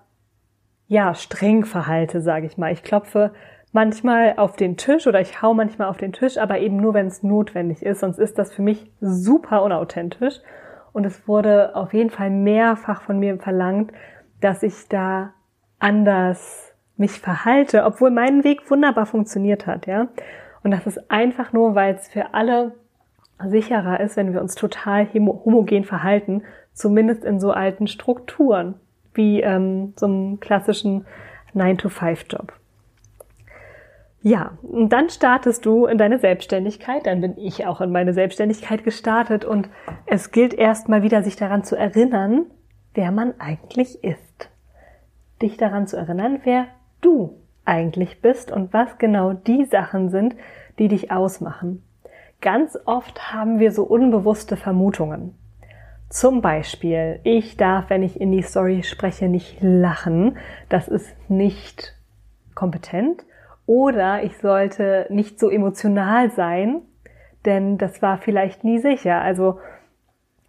ja 0.87 1.13
streng 1.13 1.65
verhalte, 1.65 2.21
sage 2.21 2.45
ich 2.45 2.57
mal. 2.57 2.73
Ich 2.73 2.83
klopfe 2.83 3.31
manchmal 3.71 4.33
auf 4.37 4.55
den 4.55 4.77
Tisch 4.77 5.07
oder 5.07 5.21
ich 5.21 5.41
hau 5.41 5.53
manchmal 5.53 5.87
auf 5.87 5.97
den 5.97 6.11
Tisch, 6.11 6.37
aber 6.37 6.59
eben 6.59 6.77
nur, 6.77 6.93
wenn 6.93 7.07
es 7.07 7.23
notwendig 7.23 7.83
ist. 7.83 8.01
Sonst 8.01 8.19
ist 8.19 8.37
das 8.37 8.53
für 8.53 8.61
mich 8.61 8.91
super 8.99 9.63
unauthentisch. 9.63 10.39
Und 10.93 11.05
es 11.05 11.27
wurde 11.27 11.75
auf 11.75 11.93
jeden 11.93 12.09
Fall 12.09 12.29
mehrfach 12.29 13.01
von 13.01 13.19
mir 13.19 13.37
verlangt, 13.37 13.93
dass 14.41 14.63
ich 14.63 14.89
da 14.89 15.33
anders 15.79 16.73
mich 16.97 17.19
verhalte, 17.21 17.85
obwohl 17.85 18.11
mein 18.11 18.43
Weg 18.43 18.69
wunderbar 18.69 19.05
funktioniert 19.05 19.65
hat, 19.65 19.87
ja. 19.87 20.07
Und 20.63 20.71
das 20.71 20.85
ist 20.87 21.09
einfach 21.09 21.53
nur, 21.53 21.75
weil 21.75 21.95
es 21.95 22.07
für 22.07 22.33
alle 22.33 22.73
sicherer 23.43 23.99
ist, 23.99 24.17
wenn 24.17 24.33
wir 24.33 24.41
uns 24.41 24.55
total 24.55 25.07
homogen 25.13 25.83
verhalten, 25.83 26.43
zumindest 26.73 27.23
in 27.25 27.39
so 27.39 27.51
alten 27.51 27.87
Strukturen, 27.87 28.75
wie 29.13 29.41
ähm, 29.41 29.93
so 29.95 30.05
einem 30.05 30.39
klassischen 30.39 31.05
9-to-5-Job. 31.55 32.53
Ja, 34.23 34.51
und 34.61 34.89
dann 34.89 35.09
startest 35.09 35.65
du 35.65 35.87
in 35.87 35.97
deine 35.97 36.19
Selbstständigkeit, 36.19 37.07
dann 37.07 37.21
bin 37.21 37.37
ich 37.37 37.65
auch 37.65 37.81
in 37.81 37.91
meine 37.91 38.13
Selbstständigkeit 38.13 38.83
gestartet 38.83 39.45
und 39.45 39.67
es 40.05 40.31
gilt 40.31 40.53
erstmal 40.53 41.01
wieder, 41.01 41.23
sich 41.23 41.35
daran 41.35 41.63
zu 41.63 41.75
erinnern, 41.75 42.45
wer 42.93 43.11
man 43.11 43.33
eigentlich 43.39 44.03
ist. 44.03 44.49
Dich 45.41 45.57
daran 45.57 45.87
zu 45.87 45.97
erinnern, 45.97 46.41
wer 46.43 46.67
du 47.01 47.41
eigentlich 47.65 48.21
bist 48.21 48.51
und 48.51 48.73
was 48.73 48.97
genau 48.97 49.33
die 49.33 49.65
Sachen 49.65 50.09
sind, 50.09 50.35
die 50.79 50.87
dich 50.87 51.11
ausmachen. 51.11 51.83
Ganz 52.41 52.77
oft 52.85 53.31
haben 53.31 53.59
wir 53.59 53.71
so 53.71 53.83
unbewusste 53.83 54.57
Vermutungen. 54.57 55.35
Zum 56.09 56.41
Beispiel, 56.41 57.19
ich 57.23 57.55
darf, 57.55 57.89
wenn 57.89 58.03
ich 58.03 58.19
in 58.19 58.31
die 58.31 58.41
Story 58.41 58.83
spreche, 58.83 59.29
nicht 59.29 59.57
lachen. 59.61 60.37
Das 60.67 60.87
ist 60.87 61.15
nicht 61.29 61.95
kompetent. 62.55 63.23
Oder 63.65 64.23
ich 64.23 64.37
sollte 64.39 65.05
nicht 65.09 65.39
so 65.39 65.49
emotional 65.49 66.31
sein, 66.31 66.81
denn 67.45 67.77
das 67.77 68.01
war 68.01 68.17
vielleicht 68.17 68.63
nie 68.63 68.79
sicher. 68.79 69.21
Also 69.21 69.59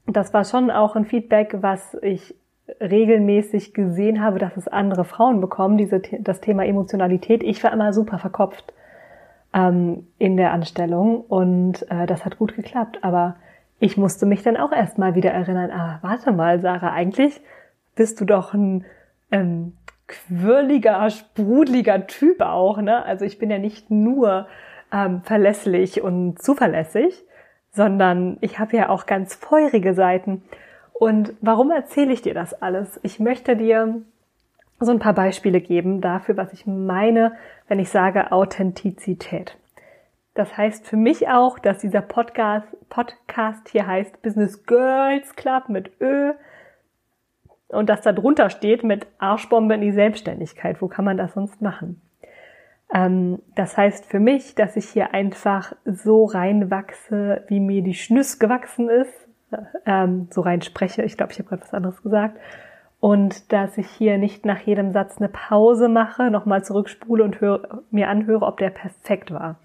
das 0.06 0.34
war 0.34 0.44
schon 0.44 0.70
auch 0.70 0.96
ein 0.96 1.04
Feedback, 1.04 1.56
was 1.60 1.96
ich 2.02 2.34
regelmäßig 2.80 3.74
gesehen 3.74 4.22
habe, 4.22 4.38
dass 4.38 4.56
es 4.56 4.68
andere 4.68 5.04
Frauen 5.04 5.40
bekommen, 5.40 5.78
diese, 5.78 6.00
das 6.20 6.40
Thema 6.40 6.64
Emotionalität. 6.64 7.42
Ich 7.42 7.62
war 7.64 7.72
immer 7.72 7.92
super 7.92 8.18
verkopft 8.18 8.72
ähm, 9.52 10.06
in 10.18 10.36
der 10.36 10.52
Anstellung 10.52 11.22
und 11.22 11.90
äh, 11.90 12.06
das 12.06 12.24
hat 12.24 12.38
gut 12.38 12.54
geklappt. 12.54 12.98
Aber 13.02 13.36
ich 13.80 13.96
musste 13.96 14.26
mich 14.26 14.42
dann 14.42 14.56
auch 14.56 14.72
erstmal 14.72 15.14
wieder 15.14 15.32
erinnern, 15.32 15.70
ah, 15.70 15.98
warte 16.02 16.32
mal, 16.32 16.60
Sarah, 16.60 16.92
eigentlich 16.92 17.40
bist 17.96 18.20
du 18.20 18.24
doch 18.24 18.54
ein 18.54 18.84
ähm, 19.30 19.74
quirliger, 20.06 21.08
sprudeliger 21.10 22.06
Typ 22.06 22.40
auch. 22.42 22.80
Ne? 22.80 23.04
Also 23.04 23.24
ich 23.24 23.38
bin 23.38 23.50
ja 23.50 23.58
nicht 23.58 23.90
nur 23.90 24.46
ähm, 24.92 25.22
verlässlich 25.22 26.02
und 26.02 26.40
zuverlässig, 26.40 27.24
sondern 27.70 28.36
ich 28.40 28.58
habe 28.58 28.76
ja 28.76 28.88
auch 28.88 29.06
ganz 29.06 29.34
feurige 29.34 29.94
Seiten. 29.94 30.42
Und 31.02 31.34
warum 31.40 31.72
erzähle 31.72 32.12
ich 32.12 32.22
dir 32.22 32.32
das 32.32 32.62
alles? 32.62 33.00
Ich 33.02 33.18
möchte 33.18 33.56
dir 33.56 34.02
so 34.78 34.92
ein 34.92 35.00
paar 35.00 35.14
Beispiele 35.14 35.60
geben 35.60 36.00
dafür, 36.00 36.36
was 36.36 36.52
ich 36.52 36.64
meine, 36.64 37.32
wenn 37.66 37.80
ich 37.80 37.88
sage 37.88 38.30
Authentizität. 38.30 39.58
Das 40.34 40.56
heißt 40.56 40.86
für 40.86 40.96
mich 40.96 41.26
auch, 41.26 41.58
dass 41.58 41.78
dieser 41.78 42.02
Podcast, 42.02 42.68
Podcast 42.88 43.68
hier 43.70 43.84
heißt 43.84 44.22
Business 44.22 44.64
Girls 44.64 45.34
Club 45.34 45.68
mit 45.68 45.90
Ö 46.00 46.34
und 47.66 47.88
dass 47.88 48.02
da 48.02 48.12
drunter 48.12 48.48
steht 48.48 48.84
mit 48.84 49.08
Arschbombe 49.18 49.74
in 49.74 49.80
die 49.80 49.90
Selbstständigkeit. 49.90 50.80
Wo 50.80 50.86
kann 50.86 51.04
man 51.04 51.16
das 51.16 51.34
sonst 51.34 51.60
machen? 51.60 52.00
Ähm, 52.94 53.40
das 53.56 53.76
heißt 53.76 54.06
für 54.06 54.20
mich, 54.20 54.54
dass 54.54 54.76
ich 54.76 54.88
hier 54.88 55.14
einfach 55.14 55.74
so 55.84 56.26
reinwachse, 56.26 57.42
wie 57.48 57.58
mir 57.58 57.82
die 57.82 57.94
Schnüss 57.94 58.38
gewachsen 58.38 58.88
ist, 58.88 59.22
ähm, 59.86 60.28
so 60.30 60.40
rein 60.40 60.62
spreche. 60.62 61.02
Ich 61.02 61.16
glaube, 61.16 61.32
ich 61.32 61.38
habe 61.38 61.48
gerade 61.48 61.62
was 61.62 61.74
anderes 61.74 62.02
gesagt. 62.02 62.38
Und 63.00 63.52
dass 63.52 63.78
ich 63.78 63.88
hier 63.88 64.16
nicht 64.16 64.46
nach 64.46 64.60
jedem 64.60 64.92
Satz 64.92 65.18
eine 65.18 65.28
Pause 65.28 65.88
mache, 65.88 66.30
nochmal 66.30 66.64
zurückspule 66.64 67.24
und 67.24 67.40
höre, 67.40 67.82
mir 67.90 68.08
anhöre, 68.08 68.46
ob 68.46 68.58
der 68.58 68.70
perfekt 68.70 69.32
war. 69.32 69.56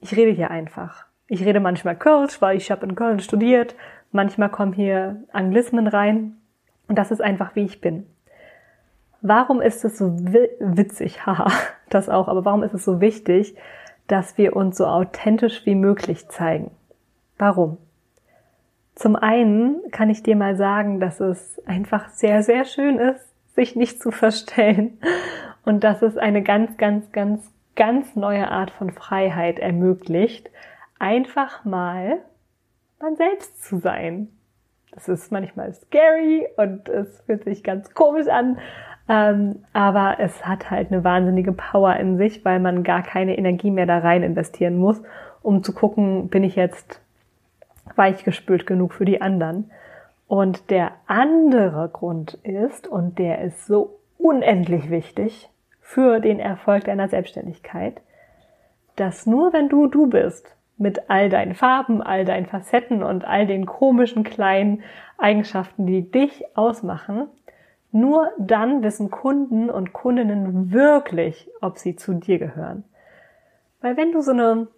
Ich 0.00 0.16
rede 0.16 0.30
hier 0.30 0.50
einfach. 0.50 1.04
Ich 1.26 1.44
rede 1.44 1.60
manchmal 1.60 1.96
Kölsch, 1.96 2.40
weil 2.40 2.56
ich 2.56 2.70
habe 2.70 2.86
in 2.86 2.94
Köln 2.94 3.20
studiert. 3.20 3.74
Manchmal 4.10 4.48
kommen 4.48 4.72
hier 4.72 5.22
Anglismen 5.32 5.86
rein. 5.86 6.38
Und 6.88 6.96
das 6.96 7.10
ist 7.10 7.20
einfach, 7.20 7.54
wie 7.54 7.64
ich 7.64 7.80
bin. 7.80 8.06
Warum 9.22 9.60
ist 9.60 9.84
es 9.84 9.98
so 9.98 10.16
witzig, 10.18 11.26
haha, 11.26 11.52
das 11.88 12.08
auch, 12.08 12.28
aber 12.28 12.44
warum 12.44 12.62
ist 12.62 12.74
es 12.74 12.84
so 12.84 13.00
wichtig, 13.00 13.54
dass 14.06 14.38
wir 14.38 14.56
uns 14.56 14.76
so 14.78 14.86
authentisch 14.86 15.66
wie 15.66 15.74
möglich 15.74 16.28
zeigen? 16.28 16.70
Warum? 17.38 17.78
Zum 19.00 19.16
einen 19.16 19.80
kann 19.92 20.10
ich 20.10 20.22
dir 20.22 20.36
mal 20.36 20.56
sagen, 20.56 21.00
dass 21.00 21.20
es 21.20 21.58
einfach 21.64 22.10
sehr, 22.10 22.42
sehr 22.42 22.66
schön 22.66 22.98
ist, 22.98 23.26
sich 23.54 23.74
nicht 23.74 23.98
zu 23.98 24.10
verstellen 24.10 24.98
und 25.64 25.84
dass 25.84 26.02
es 26.02 26.18
eine 26.18 26.42
ganz, 26.42 26.76
ganz, 26.76 27.10
ganz, 27.10 27.50
ganz 27.76 28.14
neue 28.14 28.50
Art 28.50 28.70
von 28.70 28.90
Freiheit 28.90 29.58
ermöglicht, 29.58 30.50
einfach 30.98 31.64
mal 31.64 32.18
man 33.00 33.16
selbst 33.16 33.62
zu 33.62 33.78
sein. 33.78 34.28
Das 34.92 35.08
ist 35.08 35.32
manchmal 35.32 35.72
scary 35.72 36.46
und 36.58 36.90
es 36.90 37.22
fühlt 37.22 37.44
sich 37.44 37.64
ganz 37.64 37.94
komisch 37.94 38.28
an, 38.28 38.58
ähm, 39.08 39.64
aber 39.72 40.16
es 40.18 40.44
hat 40.44 40.70
halt 40.70 40.92
eine 40.92 41.04
wahnsinnige 41.04 41.52
Power 41.52 41.96
in 41.96 42.18
sich, 42.18 42.44
weil 42.44 42.60
man 42.60 42.82
gar 42.82 43.02
keine 43.02 43.38
Energie 43.38 43.70
mehr 43.70 43.86
da 43.86 44.00
rein 44.00 44.22
investieren 44.22 44.76
muss, 44.76 45.00
um 45.40 45.62
zu 45.62 45.72
gucken, 45.72 46.28
bin 46.28 46.44
ich 46.44 46.54
jetzt 46.54 47.00
weichgespült 47.96 48.66
genug 48.66 48.94
für 48.94 49.04
die 49.04 49.20
anderen. 49.20 49.70
Und 50.26 50.70
der 50.70 50.92
andere 51.06 51.88
Grund 51.92 52.34
ist, 52.42 52.86
und 52.86 53.18
der 53.18 53.40
ist 53.42 53.66
so 53.66 53.98
unendlich 54.18 54.90
wichtig 54.90 55.50
für 55.80 56.20
den 56.20 56.38
Erfolg 56.38 56.84
deiner 56.84 57.08
Selbstständigkeit, 57.08 58.00
dass 58.96 59.26
nur 59.26 59.52
wenn 59.52 59.68
du 59.68 59.86
du 59.86 60.06
bist, 60.06 60.56
mit 60.80 61.10
all 61.10 61.28
deinen 61.28 61.54
Farben, 61.54 62.02
all 62.02 62.24
deinen 62.24 62.46
Facetten 62.46 63.02
und 63.02 63.24
all 63.26 63.46
den 63.46 63.66
komischen 63.66 64.24
kleinen 64.24 64.82
Eigenschaften, 65.18 65.84
die 65.86 66.10
dich 66.10 66.42
ausmachen, 66.56 67.28
nur 67.92 68.30
dann 68.38 68.82
wissen 68.82 69.10
Kunden 69.10 69.68
und 69.68 69.92
Kundinnen 69.92 70.72
wirklich, 70.72 71.50
ob 71.60 71.76
sie 71.76 71.96
zu 71.96 72.14
dir 72.14 72.38
gehören. 72.38 72.84
Weil 73.82 73.96
wenn 73.96 74.12
du 74.12 74.22
so 74.22 74.30
eine 74.30 74.68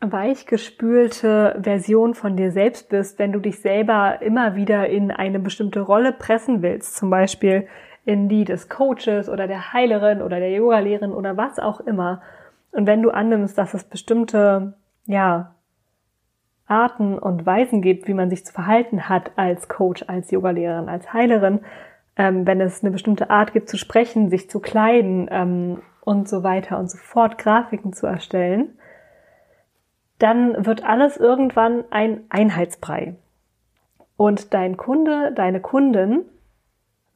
weichgespülte 0.00 1.58
Version 1.62 2.14
von 2.14 2.36
dir 2.36 2.52
selbst 2.52 2.88
bist, 2.88 3.18
wenn 3.18 3.32
du 3.32 3.40
dich 3.40 3.60
selber 3.60 4.22
immer 4.22 4.56
wieder 4.56 4.88
in 4.88 5.10
eine 5.10 5.38
bestimmte 5.38 5.80
Rolle 5.80 6.12
pressen 6.12 6.62
willst, 6.62 6.96
zum 6.96 7.10
Beispiel 7.10 7.66
in 8.06 8.28
die 8.28 8.44
des 8.44 8.68
Coaches 8.68 9.28
oder 9.28 9.46
der 9.46 9.72
Heilerin 9.72 10.22
oder 10.22 10.38
der 10.38 10.50
Yogalehrerin 10.52 11.12
oder 11.12 11.36
was 11.36 11.58
auch 11.58 11.80
immer. 11.80 12.22
Und 12.72 12.86
wenn 12.86 13.02
du 13.02 13.10
annimmst, 13.10 13.58
dass 13.58 13.74
es 13.74 13.84
bestimmte, 13.84 14.74
ja, 15.06 15.54
Arten 16.66 17.18
und 17.18 17.44
Weisen 17.44 17.82
gibt, 17.82 18.06
wie 18.06 18.14
man 18.14 18.30
sich 18.30 18.46
zu 18.46 18.52
verhalten 18.52 19.08
hat 19.08 19.32
als 19.36 19.68
Coach, 19.68 20.04
als 20.06 20.30
Yogalehrerin, 20.30 20.88
als 20.88 21.12
Heilerin, 21.12 21.60
ähm, 22.16 22.46
wenn 22.46 22.60
es 22.60 22.82
eine 22.82 22.92
bestimmte 22.92 23.28
Art 23.28 23.52
gibt 23.52 23.68
zu 23.68 23.76
sprechen, 23.76 24.30
sich 24.30 24.48
zu 24.48 24.60
kleiden 24.60 25.28
ähm, 25.30 25.82
und 26.00 26.28
so 26.28 26.42
weiter 26.42 26.78
und 26.78 26.88
so 26.90 26.96
fort, 26.96 27.38
Grafiken 27.38 27.92
zu 27.92 28.06
erstellen, 28.06 28.78
dann 30.20 30.66
wird 30.66 30.84
alles 30.84 31.16
irgendwann 31.16 31.84
ein 31.90 32.22
Einheitsbrei. 32.28 33.16
Und 34.16 34.54
dein 34.54 34.76
Kunde, 34.76 35.32
deine 35.34 35.60
Kundin 35.60 36.24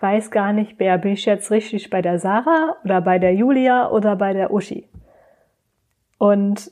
weiß 0.00 0.30
gar 0.30 0.52
nicht, 0.52 0.78
wer 0.78 0.99
bin 0.99 1.12
ich 1.12 1.25
jetzt 1.25 1.50
richtig 1.50 1.90
bei 1.90 2.02
der 2.02 2.18
Sarah 2.18 2.76
oder 2.84 3.00
bei 3.00 3.18
der 3.18 3.34
Julia 3.34 3.90
oder 3.90 4.16
bei 4.16 4.32
der 4.32 4.52
Uschi. 4.52 4.88
Und 6.18 6.70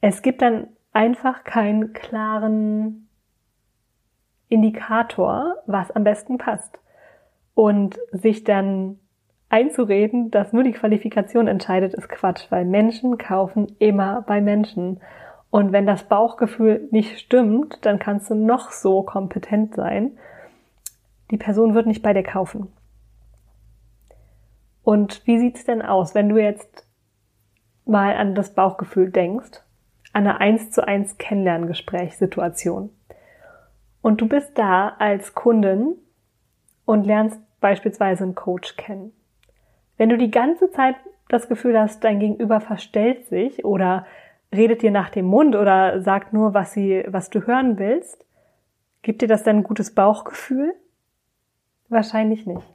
es 0.00 0.22
gibt 0.22 0.42
dann 0.42 0.68
einfach 0.92 1.44
keinen 1.44 1.92
klaren 1.92 3.08
Indikator, 4.48 5.56
was 5.66 5.90
am 5.90 6.04
besten 6.04 6.38
passt. 6.38 6.78
Und 7.54 7.98
sich 8.12 8.44
dann 8.44 8.98
einzureden, 9.50 10.30
dass 10.30 10.52
nur 10.52 10.62
die 10.62 10.72
Qualifikation 10.72 11.48
entscheidet, 11.48 11.92
ist 11.94 12.08
Quatsch, 12.08 12.46
weil 12.50 12.64
Menschen 12.64 13.18
kaufen 13.18 13.74
immer 13.78 14.22
bei 14.22 14.40
Menschen. 14.40 15.00
Und 15.50 15.72
wenn 15.72 15.86
das 15.86 16.04
Bauchgefühl 16.04 16.88
nicht 16.90 17.18
stimmt, 17.18 17.84
dann 17.84 17.98
kannst 17.98 18.30
du 18.30 18.34
noch 18.34 18.70
so 18.70 19.02
kompetent 19.02 19.74
sein. 19.74 20.16
Die 21.30 21.36
Person 21.36 21.74
wird 21.74 21.86
nicht 21.86 22.02
bei 22.02 22.12
dir 22.12 22.22
kaufen. 22.22 22.72
Und 24.82 25.26
wie 25.26 25.38
sieht's 25.38 25.64
denn 25.64 25.82
aus, 25.82 26.14
wenn 26.14 26.28
du 26.28 26.38
jetzt 26.38 26.86
mal 27.84 28.14
an 28.16 28.34
das 28.34 28.54
Bauchgefühl 28.54 29.10
denkst, 29.10 29.60
an 30.12 30.26
eine 30.26 30.40
eins 30.40 30.70
zu 30.70 30.86
eins 30.86 31.18
Kennenlerngesprächssituation. 31.18 32.90
Und 34.02 34.20
du 34.20 34.28
bist 34.28 34.56
da 34.56 34.88
als 34.98 35.34
Kundin 35.34 35.96
und 36.84 37.04
lernst 37.04 37.40
beispielsweise 37.60 38.24
einen 38.24 38.34
Coach 38.34 38.76
kennen. 38.76 39.12
Wenn 39.96 40.08
du 40.08 40.16
die 40.16 40.30
ganze 40.30 40.70
Zeit 40.70 40.96
das 41.28 41.48
Gefühl 41.48 41.78
hast, 41.78 42.02
dein 42.02 42.18
Gegenüber 42.18 42.60
verstellt 42.60 43.26
sich 43.26 43.64
oder 43.64 44.06
redet 44.52 44.82
dir 44.82 44.90
nach 44.90 45.10
dem 45.10 45.26
Mund 45.26 45.54
oder 45.56 46.00
sagt 46.00 46.32
nur, 46.32 46.54
was 46.54 46.72
sie, 46.72 47.04
was 47.06 47.30
du 47.30 47.46
hören 47.46 47.78
willst, 47.78 48.24
gibt 49.02 49.22
dir 49.22 49.28
das 49.28 49.42
dann 49.42 49.58
ein 49.58 49.62
gutes 49.62 49.94
Bauchgefühl? 49.94 50.74
Wahrscheinlich 51.88 52.46
nicht. 52.46 52.66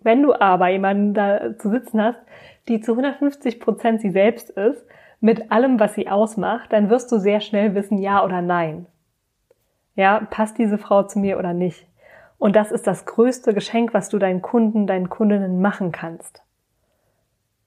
Wenn 0.00 0.22
du 0.22 0.34
aber 0.34 0.68
jemanden 0.68 1.14
da 1.14 1.58
zu 1.58 1.70
sitzen 1.70 2.00
hast, 2.00 2.20
die 2.68 2.80
zu 2.80 2.92
150 2.92 3.60
Prozent 3.60 4.00
sie 4.00 4.10
selbst 4.10 4.50
ist, 4.50 4.84
mit 5.20 5.50
allem, 5.50 5.80
was 5.80 5.94
sie 5.94 6.08
ausmacht, 6.08 6.72
dann 6.72 6.90
wirst 6.90 7.10
du 7.10 7.18
sehr 7.18 7.40
schnell 7.40 7.74
wissen, 7.74 7.98
ja 7.98 8.24
oder 8.24 8.42
nein. 8.42 8.86
Ja, 9.94 10.20
passt 10.30 10.58
diese 10.58 10.78
Frau 10.78 11.02
zu 11.04 11.18
mir 11.18 11.38
oder 11.38 11.54
nicht? 11.54 11.86
Und 12.38 12.54
das 12.54 12.70
ist 12.70 12.86
das 12.86 13.06
größte 13.06 13.54
Geschenk, 13.54 13.94
was 13.94 14.10
du 14.10 14.18
deinen 14.18 14.42
Kunden, 14.42 14.86
deinen 14.86 15.08
Kundinnen 15.08 15.62
machen 15.62 15.90
kannst. 15.90 16.42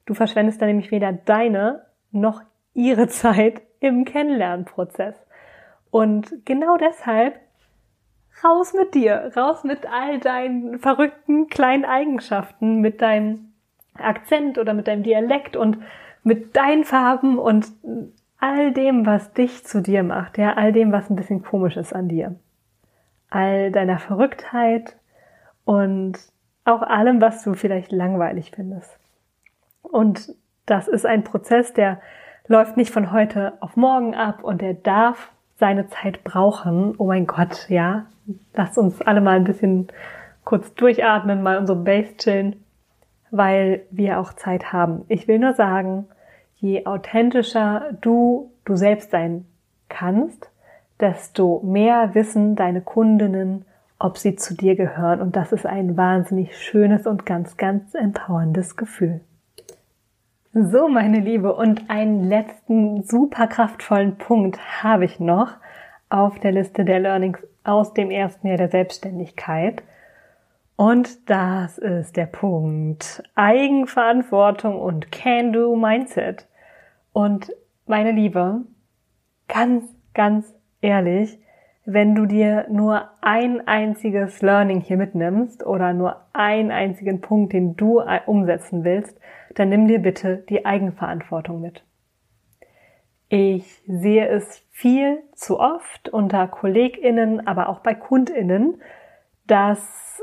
Du 0.06 0.14
verschwendest 0.14 0.60
dann 0.60 0.68
nämlich 0.68 0.92
weder 0.92 1.12
deine 1.12 1.86
noch 2.12 2.42
ihre 2.74 3.08
Zeit 3.08 3.62
im 3.80 4.04
Kennenlernprozess. 4.04 5.14
Und 5.90 6.44
genau 6.44 6.76
deshalb 6.76 7.40
raus 8.44 8.72
mit 8.74 8.94
dir, 8.94 9.32
raus 9.36 9.64
mit 9.64 9.86
all 9.90 10.18
deinen 10.18 10.78
verrückten 10.78 11.48
kleinen 11.48 11.84
Eigenschaften, 11.84 12.80
mit 12.80 13.02
deinem 13.02 13.52
Akzent 13.94 14.58
oder 14.58 14.72
mit 14.72 14.86
deinem 14.88 15.02
Dialekt 15.02 15.56
und 15.56 15.78
mit 16.22 16.56
deinen 16.56 16.84
Farben 16.84 17.38
und 17.38 17.66
all 18.38 18.72
dem, 18.72 19.04
was 19.04 19.32
dich 19.32 19.64
zu 19.64 19.82
dir 19.82 20.02
macht, 20.02 20.38
ja, 20.38 20.54
all 20.54 20.72
dem, 20.72 20.92
was 20.92 21.10
ein 21.10 21.16
bisschen 21.16 21.42
komisch 21.42 21.76
ist 21.76 21.94
an 21.94 22.08
dir. 22.08 22.36
All 23.28 23.70
deiner 23.70 23.98
Verrücktheit 23.98 24.96
und 25.64 26.18
auch 26.64 26.82
allem, 26.82 27.20
was 27.20 27.42
du 27.42 27.54
vielleicht 27.54 27.92
langweilig 27.92 28.52
findest. 28.54 28.98
Und 29.82 30.34
das 30.66 30.88
ist 30.88 31.04
ein 31.04 31.24
Prozess, 31.24 31.72
der 31.72 32.00
läuft 32.50 32.76
nicht 32.76 32.90
von 32.90 33.12
heute 33.12 33.52
auf 33.60 33.76
morgen 33.76 34.16
ab 34.16 34.42
und 34.42 34.60
der 34.60 34.74
darf 34.74 35.30
seine 35.58 35.88
Zeit 35.88 36.24
brauchen. 36.24 36.96
Oh 36.98 37.06
mein 37.06 37.28
Gott, 37.28 37.68
ja. 37.68 38.06
Lasst 38.54 38.76
uns 38.76 39.00
alle 39.00 39.20
mal 39.20 39.36
ein 39.36 39.44
bisschen 39.44 39.86
kurz 40.42 40.74
durchatmen, 40.74 41.44
mal 41.44 41.58
unsere 41.58 41.78
Base 41.78 42.16
chillen, 42.16 42.56
weil 43.30 43.82
wir 43.92 44.18
auch 44.18 44.32
Zeit 44.32 44.72
haben. 44.72 45.04
Ich 45.06 45.28
will 45.28 45.38
nur 45.38 45.52
sagen, 45.52 46.08
je 46.56 46.86
authentischer 46.86 47.92
du 48.00 48.50
du 48.64 48.74
selbst 48.74 49.12
sein 49.12 49.46
kannst, 49.88 50.50
desto 50.98 51.60
mehr 51.64 52.16
wissen 52.16 52.56
deine 52.56 52.80
Kundinnen, 52.80 53.64
ob 54.00 54.18
sie 54.18 54.34
zu 54.34 54.56
dir 54.56 54.74
gehören. 54.74 55.20
Und 55.20 55.36
das 55.36 55.52
ist 55.52 55.66
ein 55.66 55.96
wahnsinnig 55.96 56.58
schönes 56.58 57.06
und 57.06 57.26
ganz, 57.26 57.56
ganz 57.56 57.94
empowerndes 57.94 58.76
Gefühl. 58.76 59.20
So, 60.52 60.88
meine 60.88 61.20
Liebe, 61.20 61.54
und 61.54 61.88
einen 61.90 62.24
letzten 62.24 63.04
super 63.04 63.46
kraftvollen 63.46 64.18
Punkt 64.18 64.82
habe 64.82 65.04
ich 65.04 65.20
noch 65.20 65.52
auf 66.08 66.40
der 66.40 66.50
Liste 66.50 66.84
der 66.84 66.98
Learnings 66.98 67.38
aus 67.62 67.94
dem 67.94 68.10
ersten 68.10 68.48
Jahr 68.48 68.56
der 68.56 68.68
Selbstständigkeit. 68.68 69.84
Und 70.74 71.30
das 71.30 71.78
ist 71.78 72.16
der 72.16 72.26
Punkt 72.26 73.22
Eigenverantwortung 73.36 74.80
und 74.80 75.12
Can-Do-Mindset. 75.12 76.48
Und 77.12 77.52
meine 77.86 78.10
Liebe, 78.10 78.62
ganz, 79.46 79.84
ganz 80.14 80.52
ehrlich, 80.80 81.38
wenn 81.84 82.14
du 82.14 82.26
dir 82.26 82.66
nur 82.70 83.08
ein 83.20 83.66
einziges 83.66 84.42
Learning 84.42 84.80
hier 84.80 84.96
mitnimmst 84.96 85.64
oder 85.64 85.92
nur 85.92 86.26
einen 86.32 86.70
einzigen 86.70 87.20
Punkt, 87.20 87.52
den 87.52 87.76
du 87.76 88.02
umsetzen 88.26 88.84
willst, 88.84 89.18
dann 89.54 89.70
nimm 89.70 89.88
dir 89.88 90.00
bitte 90.00 90.44
die 90.48 90.64
Eigenverantwortung 90.66 91.60
mit. 91.60 91.84
Ich 93.28 93.82
sehe 93.86 94.26
es 94.28 94.66
viel 94.70 95.22
zu 95.34 95.60
oft 95.60 96.08
unter 96.08 96.48
KollegInnen, 96.48 97.46
aber 97.46 97.68
auch 97.68 97.80
bei 97.80 97.94
KundInnen, 97.94 98.82
dass 99.46 100.20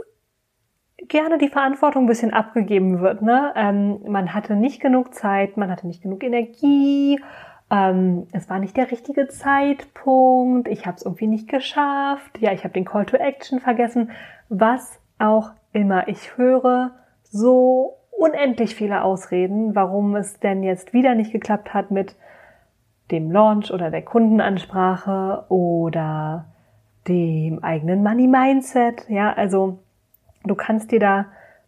gerne 1.08 1.38
die 1.38 1.50
Verantwortung 1.50 2.04
ein 2.04 2.08
bisschen 2.08 2.34
abgegeben 2.34 3.00
wird. 3.00 3.22
Ne? 3.22 3.54
Ähm, 3.56 4.00
man 4.08 4.34
hatte 4.34 4.56
nicht 4.56 4.82
genug 4.82 5.14
Zeit, 5.14 5.58
man 5.58 5.72
hatte 5.72 5.88
nicht 5.88 6.02
genug 6.02 6.24
Energie, 6.24 7.20
ähm, 7.70 8.28
es 8.32 8.50
war 8.50 8.60
nicht 8.60 8.78
der 8.78 8.92
richtige 8.92 9.28
Zeitpunkt, 9.28 10.68
ich 10.68 10.86
habe 10.86 10.98
es 10.98 11.04
irgendwie 11.04 11.28
nicht 11.28 11.50
geschafft, 11.50 12.40
ja, 12.40 12.54
ich 12.54 12.64
habe 12.64 12.74
den 12.74 12.86
Call 12.86 13.06
to 13.06 13.18
Action 13.18 13.60
vergessen, 13.60 14.12
was 14.50 15.00
auch 15.20 15.52
immer. 15.74 16.08
Ich 16.08 16.38
höre 16.38 16.92
so 17.24 17.98
unendlich 18.12 18.76
viele 18.76 19.04
Ausreden, 19.04 19.76
warum 19.76 20.16
es 20.16 20.40
denn 20.40 20.64
jetzt 20.64 20.94
wieder 20.94 21.16
nicht 21.16 21.32
geklappt 21.32 21.74
hat 21.74 21.92
mit 21.92 22.16
dem 23.12 23.32
Launch 23.32 23.72
oder 23.72 23.92
der 23.92 24.02
Kundenansprache 24.02 25.46
oder 25.50 26.46
dem 27.08 27.64
eigenen 27.64 28.04
Money 28.04 28.28
Mindset. 28.28 29.06
Ja, 29.10 29.34
also 29.34 29.80
du 30.44 30.56
kannst 30.56 30.92
dir 30.92 31.00
da 31.00 31.26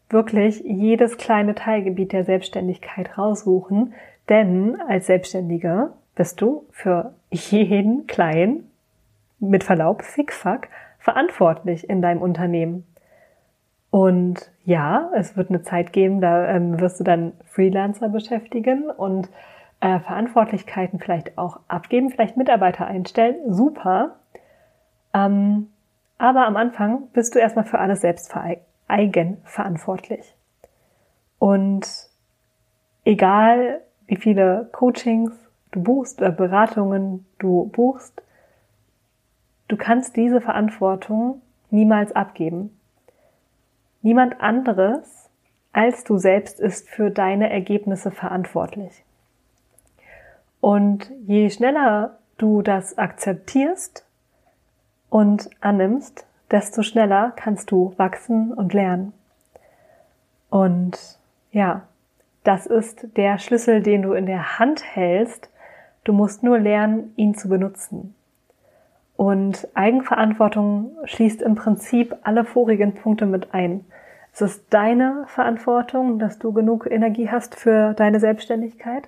wirklich 0.10 0.62
jedes 0.66 1.18
kleine 1.18 1.56
Teilgebiet 1.56 2.14
der 2.14 2.26
Selbstständigkeit 2.26 3.18
raussuchen, 3.18 3.94
denn 4.30 4.80
als 4.88 5.08
Selbstständiger 5.08 5.94
bist 6.16 6.42
du 6.42 6.66
für 6.72 7.14
jeden 7.32 8.08
kleinen, 8.08 8.70
mit 9.40 9.64
Verlaub, 9.64 10.04
Fickfuck, 10.04 10.68
verantwortlich 11.00 11.90
in 11.90 12.02
deinem 12.02 12.22
Unternehmen. 12.22 12.86
Und 13.90 14.52
ja, 14.66 15.10
es 15.16 15.36
wird 15.36 15.50
eine 15.50 15.62
Zeit 15.64 15.94
geben, 15.94 16.22
da 16.22 16.48
ähm, 16.48 16.80
wirst 16.80 17.00
du 17.00 17.04
dann 17.04 17.34
Freelancer 17.46 18.10
beschäftigen 18.10 18.90
und 18.90 19.30
äh, 19.80 20.00
Verantwortlichkeiten 20.00 21.00
vielleicht 21.00 21.38
auch 21.38 21.62
abgeben, 21.68 22.10
vielleicht 22.10 22.38
Mitarbeiter 22.38 22.86
einstellen. 22.86 23.38
Super. 23.48 24.20
Ähm, 25.14 25.70
aber 26.18 26.46
am 26.46 26.58
Anfang 26.58 27.08
bist 27.14 27.34
du 27.34 27.40
erstmal 27.40 27.66
für 27.66 27.80
alles 27.80 28.02
selbst 28.02 28.36
eigenverantwortlich. 28.88 30.36
Und 31.40 31.88
egal 33.06 33.82
wie 34.10 34.16
viele 34.16 34.68
Coachings 34.72 35.32
du 35.72 35.84
buchst 35.84 36.20
oder 36.20 36.32
Beratungen 36.32 37.28
du 37.38 37.68
buchst, 37.68 38.24
du 39.68 39.78
kannst 39.78 40.16
diese 40.16 40.42
Verantwortung 40.42 41.44
niemals 41.70 42.12
abgeben. 42.12 42.76
Niemand 44.02 44.42
anderes 44.42 45.30
als 45.72 46.04
du 46.04 46.18
selbst 46.18 46.60
ist 46.60 46.90
für 46.90 47.12
deine 47.12 47.52
Ergebnisse 47.52 48.10
verantwortlich. 48.10 49.04
Und 50.60 51.12
je 51.28 51.52
schneller 51.52 52.18
du 52.38 52.64
das 52.64 52.98
akzeptierst 52.98 54.04
und 55.12 55.52
annimmst, 55.62 56.26
desto 56.50 56.82
schneller 56.82 57.34
kannst 57.36 57.70
du 57.70 57.94
wachsen 57.98 58.52
und 58.52 58.74
lernen. 58.74 59.14
Und 60.50 60.98
ja, 61.52 61.84
das 62.50 62.66
ist 62.66 63.16
der 63.16 63.38
Schlüssel, 63.38 63.84
den 63.84 64.02
du 64.02 64.14
in 64.14 64.26
der 64.26 64.58
Hand 64.58 64.84
hältst. 64.84 65.52
Du 66.04 66.14
musst 66.14 66.42
nur 66.42 66.58
lernen, 66.58 67.14
ihn 67.16 67.36
zu 67.36 67.48
benutzen. 67.48 68.16
Und 69.16 69.68
Eigenverantwortung 69.76 70.94
schließt 71.04 71.44
im 71.44 71.54
Prinzip 71.54 72.16
alle 72.24 72.46
vorigen 72.46 72.96
Punkte 72.96 73.28
mit 73.28 73.54
ein. 73.54 73.86
Es 74.34 74.42
ist 74.42 74.64
deine 74.72 75.26
Verantwortung, 75.28 76.18
dass 76.18 76.40
du 76.40 76.52
genug 76.52 76.88
Energie 76.90 77.30
hast 77.30 77.54
für 77.54 77.94
deine 77.94 78.20
Selbstständigkeit. 78.20 79.08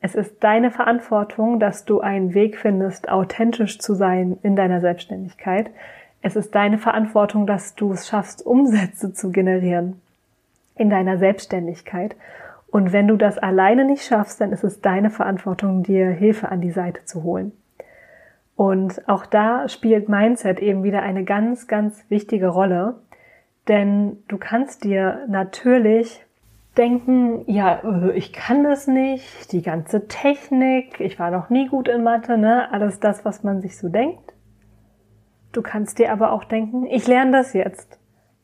Es 0.00 0.16
ist 0.16 0.42
deine 0.42 0.72
Verantwortung, 0.72 1.60
dass 1.60 1.84
du 1.84 2.00
einen 2.00 2.34
Weg 2.34 2.58
findest, 2.58 3.08
authentisch 3.08 3.78
zu 3.78 3.94
sein 3.94 4.38
in 4.42 4.56
deiner 4.56 4.80
Selbstständigkeit. 4.80 5.70
Es 6.20 6.34
ist 6.34 6.52
deine 6.52 6.78
Verantwortung, 6.78 7.46
dass 7.46 7.76
du 7.76 7.92
es 7.92 8.08
schaffst, 8.08 8.44
Umsätze 8.44 9.12
zu 9.12 9.30
generieren 9.30 10.02
in 10.74 10.90
deiner 10.90 11.18
Selbstständigkeit. 11.18 12.16
Und 12.72 12.94
wenn 12.94 13.06
du 13.06 13.18
das 13.18 13.36
alleine 13.36 13.84
nicht 13.84 14.02
schaffst, 14.02 14.40
dann 14.40 14.50
ist 14.50 14.64
es 14.64 14.80
deine 14.80 15.10
Verantwortung, 15.10 15.82
dir 15.82 16.08
Hilfe 16.08 16.48
an 16.48 16.62
die 16.62 16.70
Seite 16.70 17.04
zu 17.04 17.22
holen. 17.22 17.52
Und 18.56 19.06
auch 19.08 19.26
da 19.26 19.68
spielt 19.68 20.08
Mindset 20.08 20.58
eben 20.58 20.82
wieder 20.82 21.02
eine 21.02 21.22
ganz, 21.24 21.68
ganz 21.68 22.02
wichtige 22.08 22.48
Rolle. 22.48 22.94
Denn 23.68 24.22
du 24.26 24.38
kannst 24.38 24.84
dir 24.84 25.26
natürlich 25.28 26.24
denken, 26.78 27.44
ja, 27.46 27.82
äh, 27.84 28.12
ich 28.12 28.32
kann 28.32 28.64
das 28.64 28.86
nicht, 28.86 29.52
die 29.52 29.60
ganze 29.60 30.08
Technik, 30.08 30.98
ich 30.98 31.18
war 31.18 31.30
noch 31.30 31.50
nie 31.50 31.68
gut 31.68 31.88
in 31.88 32.02
Mathe, 32.02 32.38
ne? 32.38 32.72
Alles 32.72 33.00
das, 33.00 33.22
was 33.26 33.44
man 33.44 33.60
sich 33.60 33.76
so 33.76 33.90
denkt. 33.90 34.32
Du 35.52 35.60
kannst 35.60 35.98
dir 35.98 36.10
aber 36.10 36.32
auch 36.32 36.44
denken, 36.44 36.86
ich 36.86 37.06
lerne 37.06 37.32
das 37.32 37.52
jetzt. 37.52 37.98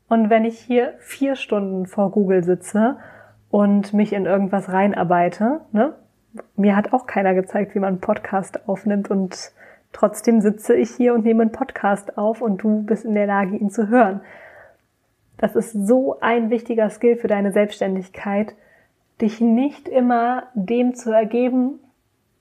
Und 0.07 0.29
wenn 0.29 0.45
ich 0.45 0.59
hier 0.59 0.93
vier 0.99 1.35
Stunden 1.35 1.87
vor 1.87 2.11
Google 2.11 2.45
sitze 2.45 2.99
und 3.51 3.93
mich 3.93 4.13
in 4.13 4.27
irgendwas 4.27 4.71
reinarbeite, 4.71 5.61
ne? 5.73 5.95
Mir 6.57 6.77
hat 6.77 6.93
auch 6.93 7.07
keiner 7.07 7.35
gezeigt, 7.35 7.75
wie 7.75 7.79
man 7.79 7.95
einen 7.95 8.01
Podcast 8.01 8.69
aufnimmt 8.69 9.11
und 9.11 9.53
trotzdem 9.93 10.41
sitze 10.41 10.75
ich 10.77 10.91
hier 10.91 11.15
und 11.15 11.25
nehme 11.25 11.43
einen 11.43 11.53
Podcast 11.53 12.19
auf 12.19 12.43
und 12.43 12.63
du 12.63 12.83
bist 12.83 13.05
in 13.05 13.15
der 13.15 13.27
Lage, 13.27 13.57
ihn 13.57 13.71
zu 13.71 13.89
hören. 13.89 14.21
Das 15.39 15.57
ist 15.57 15.73
so 15.73 16.21
ein 16.21 16.51
wichtiger 16.51 16.91
Skill 16.91 17.17
für 17.17 17.29
deine 17.29 17.53
Selbstständigkeit, 17.53 18.55
dich 19.21 19.41
nicht 19.41 19.89
immer 19.89 20.45
dem 20.55 20.95
zu 20.95 21.11
ergeben, 21.11 21.81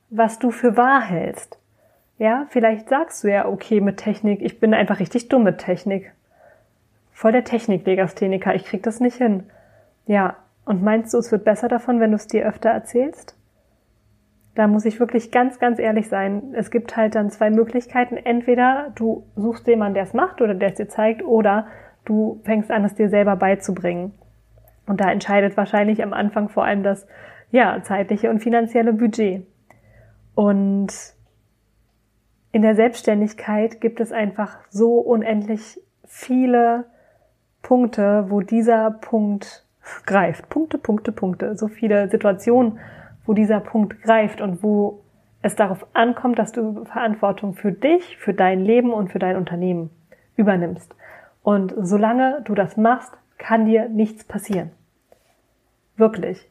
was 0.09 0.39
du 0.39 0.51
für 0.51 0.77
wahr 0.77 1.01
hältst. 1.01 1.57
Ja, 2.17 2.47
vielleicht 2.49 2.89
sagst 2.89 3.23
du 3.23 3.31
ja, 3.31 3.47
okay, 3.47 3.79
mit 3.79 3.97
Technik, 3.97 4.41
ich 4.41 4.59
bin 4.59 4.73
einfach 4.73 4.99
richtig 4.99 5.29
dumm 5.29 5.43
mit 5.43 5.59
Technik. 5.59 6.11
Voll 7.13 7.31
der 7.31 7.43
Techniklegastheniker, 7.43 8.55
ich 8.55 8.65
krieg 8.65 8.83
das 8.83 8.99
nicht 8.99 9.17
hin. 9.17 9.43
Ja, 10.07 10.35
und 10.67 10.84
meinst 10.84 11.13
du, 11.13 11.17
es 11.17 11.32
wird 11.32 11.45
besser 11.45 11.69
davon, 11.69 12.01
wenn 12.01 12.12
du 12.12 12.17
es 12.17 12.27
dir 12.27 12.45
öfter 12.45 12.69
erzählst? 12.69 13.38
Da 14.53 14.67
muss 14.67 14.84
ich 14.84 14.99
wirklich 14.99 15.32
ganz, 15.32 15.60
ganz 15.60 15.80
ehrlich 15.80 16.10
sein. 16.10 16.53
Es 16.53 16.71
gibt 16.71 16.97
halt 16.97 17.15
dann 17.15 17.30
zwei 17.30 17.49
Möglichkeiten. 17.49 18.17
Entweder 18.17 18.91
du 18.95 19.23
suchst 19.36 19.65
jemanden, 19.67 19.93
der 19.93 20.03
es 20.03 20.13
macht 20.13 20.41
oder 20.41 20.56
der 20.56 20.69
es 20.69 20.75
dir 20.75 20.89
zeigt, 20.89 21.23
oder 21.23 21.67
du 22.03 22.41
fängst 22.43 22.69
an, 22.69 22.84
es 22.84 22.95
dir 22.95 23.08
selber 23.08 23.36
beizubringen. 23.36 24.13
Und 24.88 24.99
da 24.99 25.10
entscheidet 25.10 25.56
wahrscheinlich 25.56 26.03
am 26.03 26.12
Anfang 26.12 26.49
vor 26.49 26.65
allem 26.65 26.84
das, 26.84 27.08
ja, 27.51 27.82
zeitliche 27.84 28.30
und 28.30 28.39
finanzielle 28.39 28.93
Budget. 28.93 29.45
Und 30.36 30.91
in 32.51 32.62
der 32.62 32.75
Selbstständigkeit 32.75 33.80
gibt 33.80 33.99
es 33.99 34.12
einfach 34.12 34.58
so 34.69 34.95
unendlich 34.95 35.80
viele 36.03 36.86
Punkte, 37.62 38.25
wo 38.30 38.41
dieser 38.41 38.91
Punkt 38.91 39.66
greift. 40.06 40.50
Punkte, 40.50 40.78
Punkte, 40.78 41.12
Punkte. 41.12 41.58
So 41.58 41.67
viele 41.67 42.10
Situationen, 42.10 42.80
wo 43.26 43.34
dieser 43.34 43.60
Punkt 43.60 44.02
greift 44.02 44.41
und 44.41 44.63
wo 44.63 45.04
es 45.41 45.56
darauf 45.56 45.86
ankommt, 45.93 46.39
dass 46.39 46.52
du 46.52 46.86
Verantwortung 46.86 47.54
für 47.54 47.71
dich, 47.71 48.17
für 48.17 48.34
dein 48.34 48.62
Leben 48.62 48.93
und 48.93 49.12
für 49.12 49.19
dein 49.19 49.36
Unternehmen 49.36 49.89
übernimmst. 50.36 50.95
Und 51.43 51.73
solange 51.78 52.41
du 52.45 52.56
das 52.56 52.78
machst, 52.78 53.13
kann 53.38 53.65
dir 53.65 53.88
nichts 53.89 54.23
passieren. 54.23 54.71
Wirklich. 55.95 56.50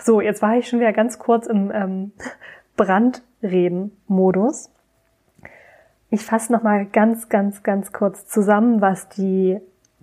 So, 0.00 0.20
jetzt 0.20 0.42
war 0.42 0.56
ich 0.56 0.68
schon 0.68 0.80
wieder 0.80 0.92
ganz 0.92 1.18
kurz 1.18 1.46
im 1.46 1.70
ähm, 1.72 2.12
Brandreden-Modus. 2.76 4.70
Ich 6.08 6.24
fasse 6.24 6.52
nochmal 6.52 6.86
ganz, 6.86 7.28
ganz, 7.28 7.62
ganz 7.62 7.92
kurz 7.92 8.26
zusammen, 8.26 8.80
was 8.80 9.08
die 9.10 9.60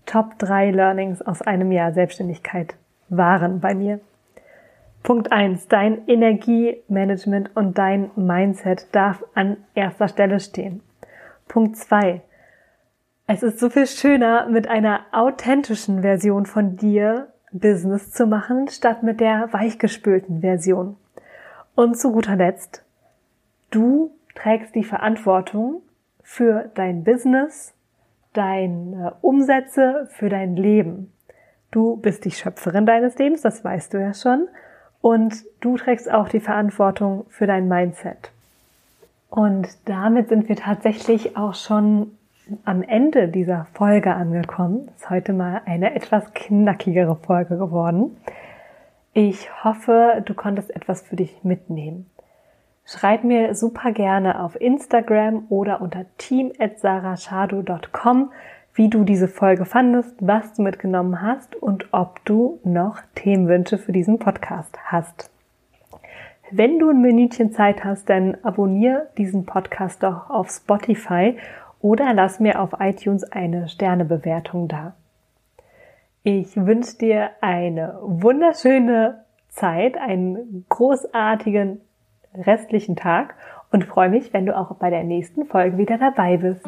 Top 0.08 0.40
3 0.40 0.72
Learnings 0.72 1.22
aus 1.22 1.42
einem 1.42 1.70
Jahr 1.72 1.92
Selbstständigkeit 1.92 2.76
waren 3.10 3.60
bei 3.60 3.76
mir. 3.76 4.00
Punkt 5.04 5.34
1. 5.34 5.68
Dein 5.68 6.08
Energiemanagement 6.08 7.54
und 7.56 7.78
dein 7.78 8.10
Mindset 8.16 8.88
darf 8.94 9.24
an 9.36 9.58
erster 9.76 10.08
Stelle 10.08 10.40
stehen. 10.40 10.82
Punkt 11.50 11.76
2. 11.76 12.22
Es 13.28 13.44
ist 13.44 13.60
so 13.60 13.70
viel 13.70 13.86
schöner, 13.86 14.48
mit 14.48 14.70
einer 14.70 15.02
authentischen 15.12 16.02
Version 16.04 16.46
von 16.46 16.78
dir 16.78 17.28
Business 17.52 18.12
zu 18.12 18.28
machen, 18.28 18.70
statt 18.70 19.04
mit 19.04 19.20
der 19.20 19.52
weichgespülten 19.52 20.40
Version. 20.40 20.96
Und 21.76 21.98
zu 21.98 22.14
guter 22.14 22.38
Letzt, 22.38 22.86
du 23.72 24.12
trägst 24.36 24.74
die 24.74 24.86
Verantwortung 24.86 25.82
für 26.24 26.72
dein 26.76 27.04
Business, 27.04 27.74
deine 28.38 29.16
Umsätze, 29.22 30.08
für 30.12 30.30
dein 30.30 30.56
Leben. 30.56 31.12
Du 31.72 31.98
bist 31.98 32.24
die 32.24 32.32
Schöpferin 32.32 32.86
deines 32.86 33.18
Lebens, 33.18 33.42
das 33.42 33.64
weißt 33.64 33.94
du 33.94 33.98
ja 33.98 34.14
schon. 34.14 34.48
Und 35.02 35.44
du 35.60 35.78
trägst 35.78 36.12
auch 36.12 36.30
die 36.30 36.40
Verantwortung 36.40 37.26
für 37.30 37.48
dein 37.48 37.68
Mindset. 37.68 38.32
Und 39.30 39.68
damit 39.86 40.30
sind 40.30 40.48
wir 40.48 40.56
tatsächlich 40.56 41.36
auch 41.36 41.56
schon 41.56 42.12
am 42.64 42.82
Ende 42.82 43.28
dieser 43.28 43.68
Folge 43.74 44.14
angekommen. 44.14 44.90
Ist 44.96 45.10
heute 45.10 45.34
mal 45.34 45.62
eine 45.66 45.96
etwas 45.96 46.34
knackigere 46.34 47.16
Folge 47.16 47.58
geworden. 47.58 48.16
Ich 49.14 49.64
hoffe, 49.64 50.22
du 50.26 50.34
konntest 50.34 50.74
etwas 50.76 51.02
für 51.02 51.16
dich 51.16 51.44
mitnehmen. 51.44 52.10
Schreib 52.90 53.26
mir 53.26 53.54
super 53.54 53.92
gerne 53.92 54.42
auf 54.42 54.56
Instagram 54.62 55.48
oder 55.50 55.82
unter 55.82 56.06
team.sarashadu.com, 56.18 58.32
wie 58.76 58.90
du 58.90 59.04
diese 59.04 59.28
Folge 59.28 59.66
fandest, 59.66 60.16
was 60.22 60.54
du 60.54 60.62
mitgenommen 60.62 61.22
hast 61.22 61.54
und 61.58 61.90
ob 61.92 62.24
du 62.24 62.62
noch 62.64 63.00
Themenwünsche 63.14 63.78
für 63.78 63.92
diesen 63.92 64.20
Podcast 64.20 64.78
hast. 64.86 65.30
Wenn 66.50 66.80
du 66.80 66.92
ein 66.92 67.02
Minütchen 67.02 67.52
Zeit 67.52 67.84
hast, 67.84 68.10
dann 68.10 68.38
abonniere 68.44 69.10
diesen 69.18 69.46
Podcast 69.46 70.02
doch 70.02 70.30
auf 70.30 70.50
Spotify 70.50 71.36
oder 71.82 72.14
lass 72.14 72.40
mir 72.40 72.62
auf 72.62 72.70
iTunes 72.80 73.26
eine 73.26 73.68
Sternebewertung 73.68 74.70
da. 74.70 74.94
Ich 76.24 76.56
wünsche 76.56 76.98
dir 76.98 77.32
eine 77.42 78.00
wunderschöne 78.02 79.26
Zeit, 79.50 79.98
einen 79.98 80.66
großartigen 80.70 81.82
restlichen 82.46 82.96
Tag 82.96 83.36
und 83.72 83.86
freue 83.86 84.10
mich, 84.10 84.34
wenn 84.34 84.46
du 84.46 84.56
auch 84.56 84.76
bei 84.76 84.90
der 84.90 85.04
nächsten 85.04 85.46
Folge 85.46 85.78
wieder 85.78 85.98
dabei 85.98 86.38
bist. 86.38 86.68